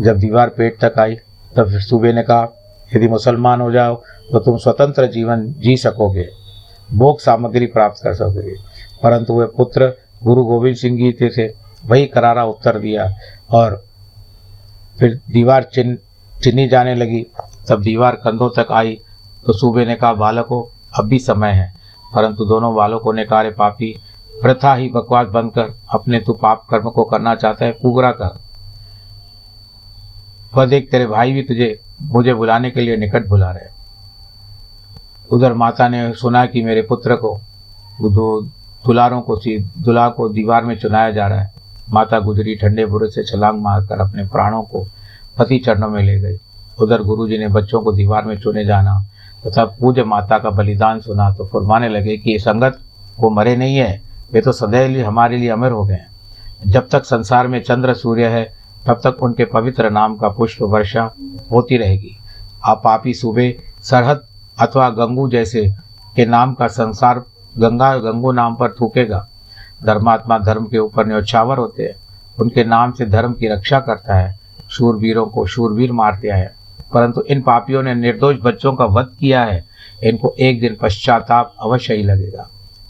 [0.01, 1.17] जब दीवार पेट तक आई,
[1.57, 2.49] तब सूबे ने कहा,
[2.97, 3.95] यदि मुसलमान हो जाओ
[4.33, 6.29] तो तुम स्वतंत्र जीवन जी सकोगे,
[6.93, 8.55] भोग सामग्री प्राप्त कर सकोगे।
[9.03, 11.47] परंतु वे पुत्र गुरु गोविंद सिंह जी थे
[11.85, 13.09] वही करारा उत्तर दिया
[13.51, 13.83] और
[14.99, 15.99] फिर दीवार चिन,
[16.43, 17.27] चिन्नी जाने लगी।
[17.69, 18.99] तब दीवार कंधों तक आई
[19.47, 20.63] तो सूबे ने कहा, बालकों,
[20.99, 21.73] अब भी समय है।
[22.15, 23.95] परंतु दोनों बालकों ने कहा पापी
[24.35, 28.39] प्रथा ही बकवास बंद कर अपने तू पाप कर्म को करना चाहता है पूरा कर।
[30.55, 33.73] वह देख तेरे भाई भी तुझे मुझे बुलाने के लिए निकट बुला रहे
[35.31, 37.39] उधर माता ने सुना कि मेरे पुत्र को
[38.03, 38.41] दो
[38.85, 41.53] दुलारों को दुला को दीवार में चुनाया जा रहा है।
[41.91, 44.85] माता गुजरी ठंडे बुरे से छलांग मारकर अपने प्राणों को
[45.39, 46.39] पति चरणों में ले गई।
[46.79, 48.99] उधर गुरुजी ने बच्चों को दीवार में चुने जाना
[49.47, 52.79] तथा पूज्य माता का बलिदान सुना तो फुरमाने लगे कि ये संगत
[53.19, 54.03] वो मरे नहीं है।
[54.35, 56.07] वे तो सदैव हमारे लिए अमर हो गए हैं।
[56.67, 58.55] जब तक संसार में चंद्र, सूर्य है,
[58.87, 61.13] तब तक उनके पवित्र नाम का पुष्प वर्षा
[61.53, 62.17] होती रहेगी।
[62.65, 64.21] आप पापी सुबह सरहद
[64.61, 65.75] अथवा गंगू जैसे
[66.17, 67.19] के नाम का संसार
[67.59, 69.29] गंगा गंगू नाम पर थूकेगा।
[69.85, 71.95] धर्मात्मा धर्म के ऊपर न्यौछावर होते हैं।
[72.41, 74.39] उनके नाम से धर्म की रक्षा करता है।
[74.71, 76.55] शूरवीरों को शूरवीर मार दिया है।
[76.93, 79.65] परंतु इन पापियों ने निर्दोष बच्चों का वध किया है।
[80.05, 82.49] इनको एक दिन पश्चाताप अवश्य ही लगेगा।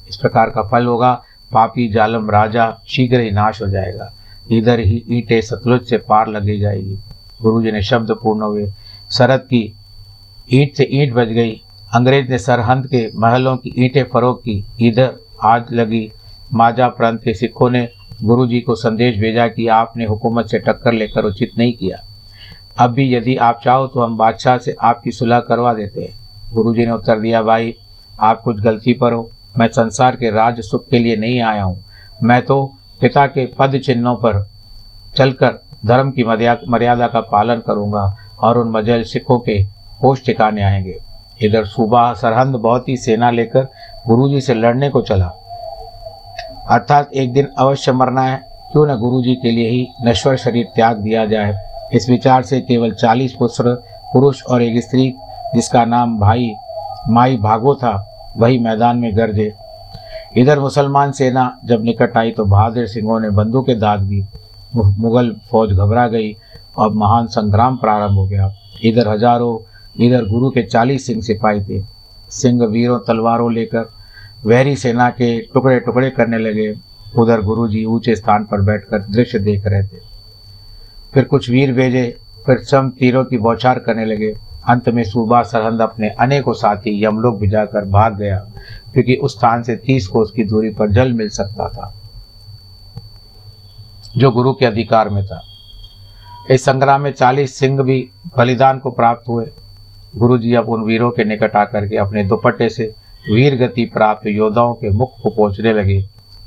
[0.09, 1.23] इस प्रकार का फल होगा
[1.55, 4.13] पापी जालम राजा शीघ्र ही नाश हो जाएगा।
[4.51, 6.99] इधर ही ईंटें सतलुज से पार लगी जाएगी।
[7.43, 8.71] गुरु जी ने शब्द पूर्ण हुए।
[9.11, 9.73] सरद की
[10.53, 11.61] ईंट से ईंट बज गई।
[11.95, 16.11] अंग्रेज़ ने सरहंद के महलों की ईंटें फरोख की। इधर आज लगी।
[16.53, 17.89] माजा प्रांत के सिखों ने
[18.23, 21.99] गुरु जी को संदेश भेजा कि आपने हुकूमत से टक्कर लेकर उचित नहीं किया।
[22.79, 26.15] अब भी यदि आप चाहो तो हम बादशाह से आपकी सुलह करवा देते हैं।
[26.53, 27.75] गुरु जी ने उत्तर दिया, भाई,
[28.21, 31.85] आप कुछ गलती पर हो। मैं संसार के राज सुख के लिए नहीं आया हूँ।
[32.23, 34.47] मैं तो पिता के पद चिन्हों पर
[35.17, 36.25] चलकर धर्म की
[36.69, 39.53] मर्यादा का पालन करूँगा और उन मजल सिखों के
[40.03, 40.99] होश ठिकाने आएँगे।
[41.43, 43.69] इधर सुबह सरहंद बहुत ही सेना लेकर
[44.07, 45.27] गुरुजी से लड़ने को चला।
[46.71, 48.37] अर्थात एक दिन अवश्य मरना है,
[48.73, 51.55] क्यों न गुरु जी के लिए ही नश्वर शरीर त्याग दिया जाए।
[51.93, 53.75] इस विचार से केवल चालीस पुत्र,
[54.13, 55.15] पुरुष और एक स्त्री,
[55.55, 56.55] जिसका नाम भाई,
[57.09, 59.53] माई भागो था वही मैदान में गरजे
[60.39, 64.23] इधर मुसलमान सेना जब निकट आई तो बहादुर सिंहों ने बंदूकें दाग दी।
[64.77, 66.35] मुगल फौज घबरा गई।
[66.77, 68.51] और महान संग्राम प्रारंभ हो गया।
[68.85, 69.59] इधर हज़ारों,
[69.97, 71.83] इधर गुरु के चालीस सिंह सिपाही थे।
[72.31, 73.89] सिंह वीरों, तलवारों लेकर
[74.47, 76.75] वहरी सेना के टुकड़े टुकड़े करने लगे।
[77.19, 80.01] उधर गुरु जी ऊँचे स्थान पर बैठकर दृश्य देख रहे थे।
[81.15, 82.05] फिर कुछ वीर भेजे,
[82.47, 84.35] फिर सम तीरों की बौछार करने लगे।
[84.65, 88.37] अंत में सूबा सरहंद अपने अनेकों साथी यमलोक भिजाकर भाग गया,
[88.93, 91.93] क्योंकि उस स्थान से तीस कोस की दूरी पर जल मिल सकता था,
[94.17, 95.43] जो गुरु के अधिकार में था।
[96.51, 98.01] इस संग्राम में चालीस सिंह भी
[98.37, 99.47] बलिदान को प्राप्त हुए।
[100.17, 102.93] गुरु जी अब उन वीरों के निकट आकर के अपने दुपट्टे से
[103.25, 106.01] वीर गति प्राप्त योद्धाओं के मुख को पहुँचने लगे,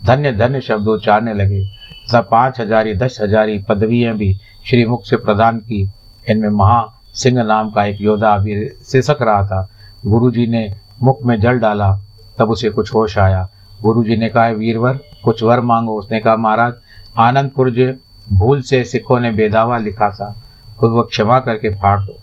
[0.05, 4.33] धन्य धन्य शब्द उच्चारने लगे। तथा पाँच हजारी, दस हजारी पदवियाँ भी
[4.65, 5.89] श्रीमुख से प्रदान की,
[6.27, 6.81] इनमें महा
[7.17, 9.69] सिंह नाम का एक योद्धा अभी सिसक रहा था।
[10.05, 11.99] गुरु जी ने मुख में जल डाला,
[12.39, 13.49] तब उसे कुछ होश आया।
[13.81, 16.73] गुरु जी ने कहा, वीरवर, कुछ वर मांगो। उसने कहा, महाराज
[17.17, 17.93] आनंदपुर जो
[18.33, 20.43] भूल से सिखों ने बेदावा लिखा था।
[20.79, 22.17] खुद वह क्षमा करके फाड़ दो।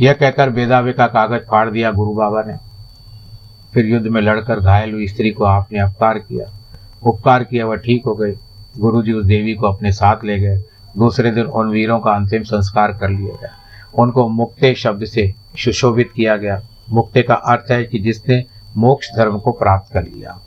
[0.00, 2.54] यह कहकर बेदावे का कागज़ फाड़ दिया गुरु बाबा ने।
[3.74, 6.54] फिर युद्ध में लड़कर घायल हुई स्त्री को आपने अपकार किया।
[7.04, 8.32] उपकार किया, वह ठीक हो गई।
[8.78, 10.62] गुरु जी उस देवी को अपने साथ ले गए।
[10.96, 13.50] दूसरे दिन उन वीरों का अंतिम संस्कार कर लिया गया।
[13.94, 15.34] उनको मुक्ते शब्द से
[15.64, 16.60] सुशोभित किया गया।
[16.90, 18.44] मुक्ते का अर्थ है कि जिसने
[18.76, 20.40] मोक्ष धर्म को प्राप्त कर लिया।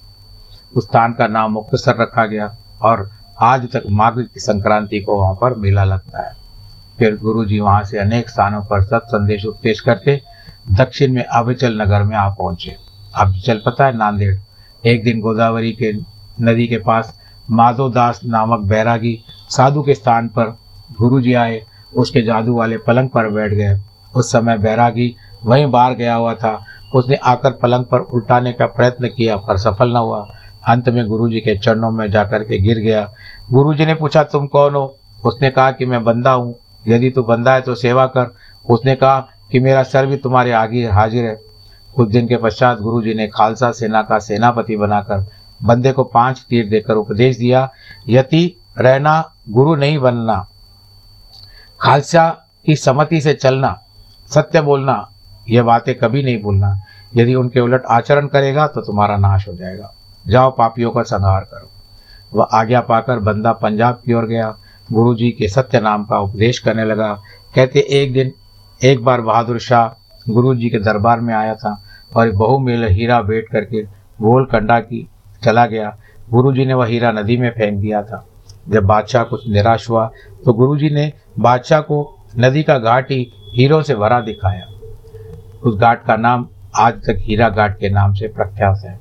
[0.76, 5.34] उस स्थान का नाम मुक्तसर रखा गया और आज तक माघ की संक्रांति को वहाँ
[5.42, 6.36] पर मेला लगता है।
[7.00, 10.22] फिर गुरु जी वहाँ से अनेक स्थानों पर सत संदेश उपदेश करते,
[10.72, 12.76] दक्षिण में अभिचल नगर में आ पहुँचे।
[13.16, 14.40] अब चल पता है नांदेड़।
[14.86, 15.94] एक दिन गोदावरी के
[16.42, 17.20] नदी के पास
[17.50, 20.58] माधोदास नामक बैरागी साधु के स्थान पर
[21.00, 21.62] गुरु जी आए,
[21.96, 23.80] उसके जादू वाले पलंग पर बैठ गए।
[24.16, 26.64] उस समय बैरागी वहीं बाहर गया हुआ था।
[26.96, 30.28] उसने आकर पलंग पर उल्टाने का प्रयत्न किया, पर सफल न हुआ।
[30.68, 33.12] अंत में गुरु जी के चरणों में जाकर के गिर गया।
[33.52, 34.98] गुरु जी ने पूछा, तुम कौन हो?
[35.26, 36.56] उसने कहा कि मैं बंदा हूँ।
[36.88, 38.34] यदि तू बंदा है तो सेवा कर।
[38.70, 39.20] उसने कहा
[39.52, 41.36] कि मेरा सर भी तुम्हारे आगे हाजिर है।
[41.96, 45.26] कुछ दिन के पश्चात गुरु जी ने खालसा सेना का सेनापति बनाकर
[45.64, 47.70] बंदे को पाँच तीर देकर उपदेश दिया,
[48.10, 50.48] यति रहना गुरु नहीं बनना।
[51.82, 52.30] खालसा
[52.66, 53.82] की सम्मति से चलना,
[54.28, 55.10] सत्य बोलना
[55.50, 56.82] यह बातें कभी नहीं भूलना।
[57.16, 59.94] यदि उनके उलट आचरण करेगा तो तुम्हारा नाश हो जाएगा।
[60.28, 61.70] जाओ, पापियों का संहार करो।
[62.34, 64.58] वह आज्ञा पाकर बंदा पंजाब की ओर गया।
[64.92, 67.22] गुरु जी के सत्य नाम का उपदेश करने लगा।
[67.56, 68.32] कहते, एक दिन,
[68.84, 69.98] एक बार बहादुर शाह
[70.30, 71.84] गुरु जी के दरबार में आया था
[72.16, 73.84] और बहुमेल हीरा बैठ करके
[74.22, 75.10] गोल कंडा की
[75.44, 75.98] चला गया।
[76.30, 78.26] गुरु जी ने वह हीरा नदी में फेंक दिया था।
[78.70, 80.10] जब बादशाह कुछ निराश हुआ
[80.46, 82.00] तो गुरु जी ने बादशाह को
[82.40, 83.22] नदी का घाट ही
[83.54, 84.66] हीरों से भरा दिखाया।
[85.64, 89.00] उस घाट का नाम आज तक हीरा घाट के नाम से प्रख्यात है।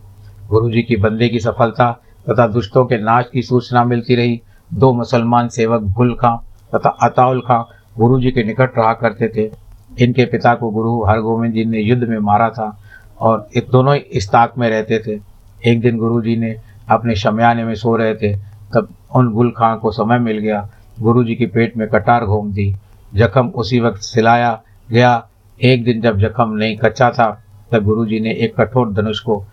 [0.48, 1.90] गुरु जी की बंदे की सफलता
[2.26, 4.40] तथा दुष्टों के नाश की सूचना मिलती रही।
[4.70, 6.36] दो मुसलमान सेवक भुल खां
[6.74, 7.62] तथा अताउल खां
[7.96, 9.50] गुरु जी के निकट रहा करते थे।
[9.98, 12.76] इनके पिता को गुरु हरगोविंद जी ने युद्ध में मारा था
[13.20, 15.18] और ये दोनों इस ताक में रहते थे।
[15.62, 16.54] एक दिन गुरु जी ने
[16.90, 20.68] अपने शमयाने में सो रहे थे, तब उन गुल खां को समय मिल गया।
[21.00, 22.74] गुरु जी के पेट में कटार घूम दी।
[23.14, 25.28] जख्म उसी वक्त सिलाया गया।
[25.60, 27.30] एक दिन जब जख्म नहीं कच्चा था,
[27.72, 29.44] तब गुरु जी ने एक कठोर धनुष को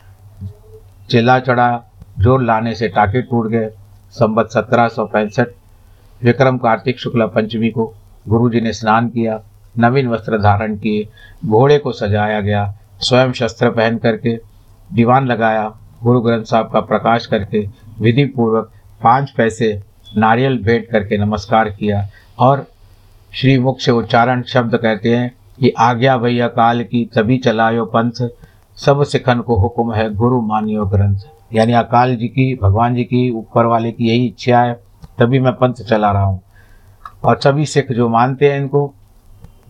[1.10, 1.84] चिल्ला चढ़ा।
[2.20, 3.70] ज़ोर लाने से टाके टूट गए।
[4.12, 5.48] संबत सत्रह सौ पैंसठ,
[6.24, 7.94] विक्रम कार्तिक शुक्ला पंचमी को
[8.28, 9.40] गुरु जी ने स्नान किया।
[9.80, 11.08] नवीन वस्त्र धारण किए।
[11.46, 14.36] घोड़े को सजाया गया। स्वयं शस्त्र पहन करके
[14.94, 15.68] दीवान लगाया।
[16.04, 17.68] गुरु ग्रंथ साहब का प्रकाश करके
[18.00, 18.72] विधि पूर्वक
[19.04, 19.82] पाँच पैसे
[20.18, 22.68] नारियल भेंट करके नमस्कार किया और
[23.36, 28.12] श्री मुख से उच्चारण शब्द कहते हैं कि आज्ञा भैया काल की तभी चलायो पंथ,
[28.78, 31.20] सब सिखन को हुक्म है गुरु मानियो ग्रंथ।
[31.54, 34.74] यानी अकाल जी की, भगवान जी की, ऊपर वाले की यही इच्छा है,
[35.20, 36.42] तभी मैं पंथ चला रहा हूँ।
[37.24, 38.94] और सभी सिख जो मानते हैं इनको,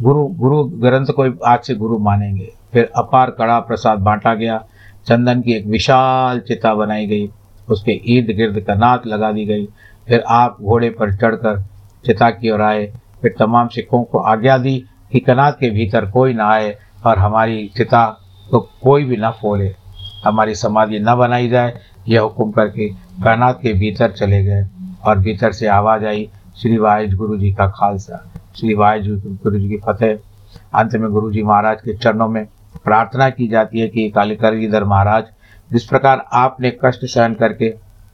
[0.01, 4.65] गुरु गुरु ग्रंथ को आज से गुरु मानेंगे। फिर अपार कड़ा प्रसाद बांटा गया,
[5.07, 7.30] चंदन की एक विशाल चिता बनाई गई।
[7.70, 9.65] उसके इर्द गिर्द कनात लगा दी गई।
[10.07, 11.63] फिर आप घोड़े पर चढ़कर
[12.05, 12.86] चिता की ओर आए।
[13.22, 14.78] फिर तमाम सिखों को आज्ञा दी
[15.11, 18.05] कि कनात के भीतर कोई ना आए और हमारी चिता
[18.51, 19.74] तो कोई भी ना फोले
[20.24, 21.74] हमारी समाधि न बनाई जाए।
[22.07, 22.89] यह हुक्म करके
[23.24, 24.65] कनात के भीतर चले गए
[25.05, 28.24] और भीतर से आवाज़ आई, श्री वाहिज गुरु जी का खालसा।
[28.55, 29.07] श्री वाहिज
[29.43, 30.18] गुरु जी की फतेह।
[30.74, 32.45] अंत में गुरु जी महाराज के चरणों में
[32.86, 35.24] प्रार्थना की जाती है कि कालिकर महाराज
[35.72, 37.70] जिस प्रकार आपने कष्ट सहन करके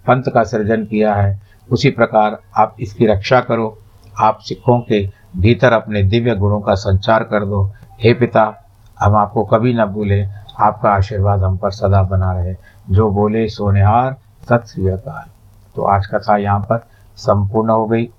[0.07, 1.41] पंथ का सृजन किया है,
[1.71, 3.77] उसी प्रकार आप इसकी रक्षा करो।
[4.21, 8.65] आप सिखों के भीतर अपने दिव्य गुणों का संचार कर दो। हे पिता,
[8.99, 10.29] हम आपको कभी न भूलें।
[10.59, 12.55] आपका आशीर्वाद हम पर सदा बना रहे।
[12.89, 14.17] जो बोले सोनेहार,
[14.49, 15.29] सत श्री अकाल।
[15.75, 16.85] तो आज कथा यहाँ पर
[17.15, 18.09] संपूर्ण हो गई।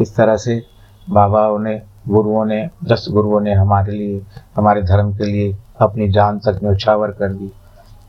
[0.00, 0.66] इस तरह से
[1.10, 4.22] बाबाओं ने, गुरुओं ने, दस गुरुओं ने हमारे लिए,
[4.56, 7.52] हमारे धर्म के लिए अपनी जान तक न्यौछावर कर दी।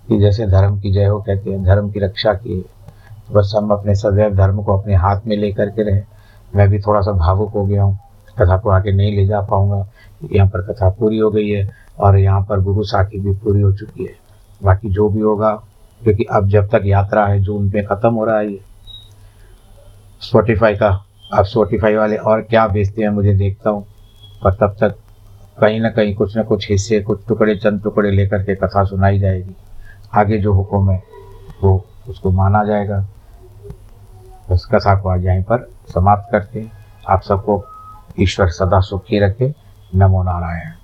[0.07, 3.71] कि जैसे धर्म की जय हो कहते हैं, धर्म की रक्षा की तो बस हम
[3.71, 6.01] अपने सदैव धर्म को अपने हाथ में लेकर के रहे।
[6.55, 7.97] मैं भी थोड़ा सा भावुक हो गया हूँ,
[8.37, 9.85] कथा को आगे नहीं ले जा पाऊँगा।
[10.33, 11.67] यहाँ पर कथा पूरी हो गई है
[11.99, 14.15] और यहाँ पर गुरु साखी भी पूरी हो चुकी है।
[14.61, 15.51] बाकी जो भी होगा,
[16.01, 18.59] क्योंकि अब जब तक यात्रा है जून में ख़त्म हो रहा है ये।
[20.21, 20.89] स्पॉटिफाई का
[21.33, 23.85] अब स्पॉटिफाई वाले और क्या बेचते हैं मुझे देखता हूँ।
[24.43, 24.95] पर तब तक
[25.61, 29.19] कहीं ना कहीं कुछ ना कुछ हिस्से, कुछ टुकड़े, चंद टुकड़े लेकर के कथा सुनाई
[29.19, 29.55] जाएगी।
[30.17, 31.03] आगे जो हुक्म है,
[31.63, 33.05] वो उसको माना जाएगा।
[34.51, 36.71] बस कथा को आज यहीं पर समाप्त करते
[37.09, 37.65] आप सबको
[38.19, 39.55] ईश्वर सदा सुखी रखे।
[39.95, 40.76] नमो नारायण।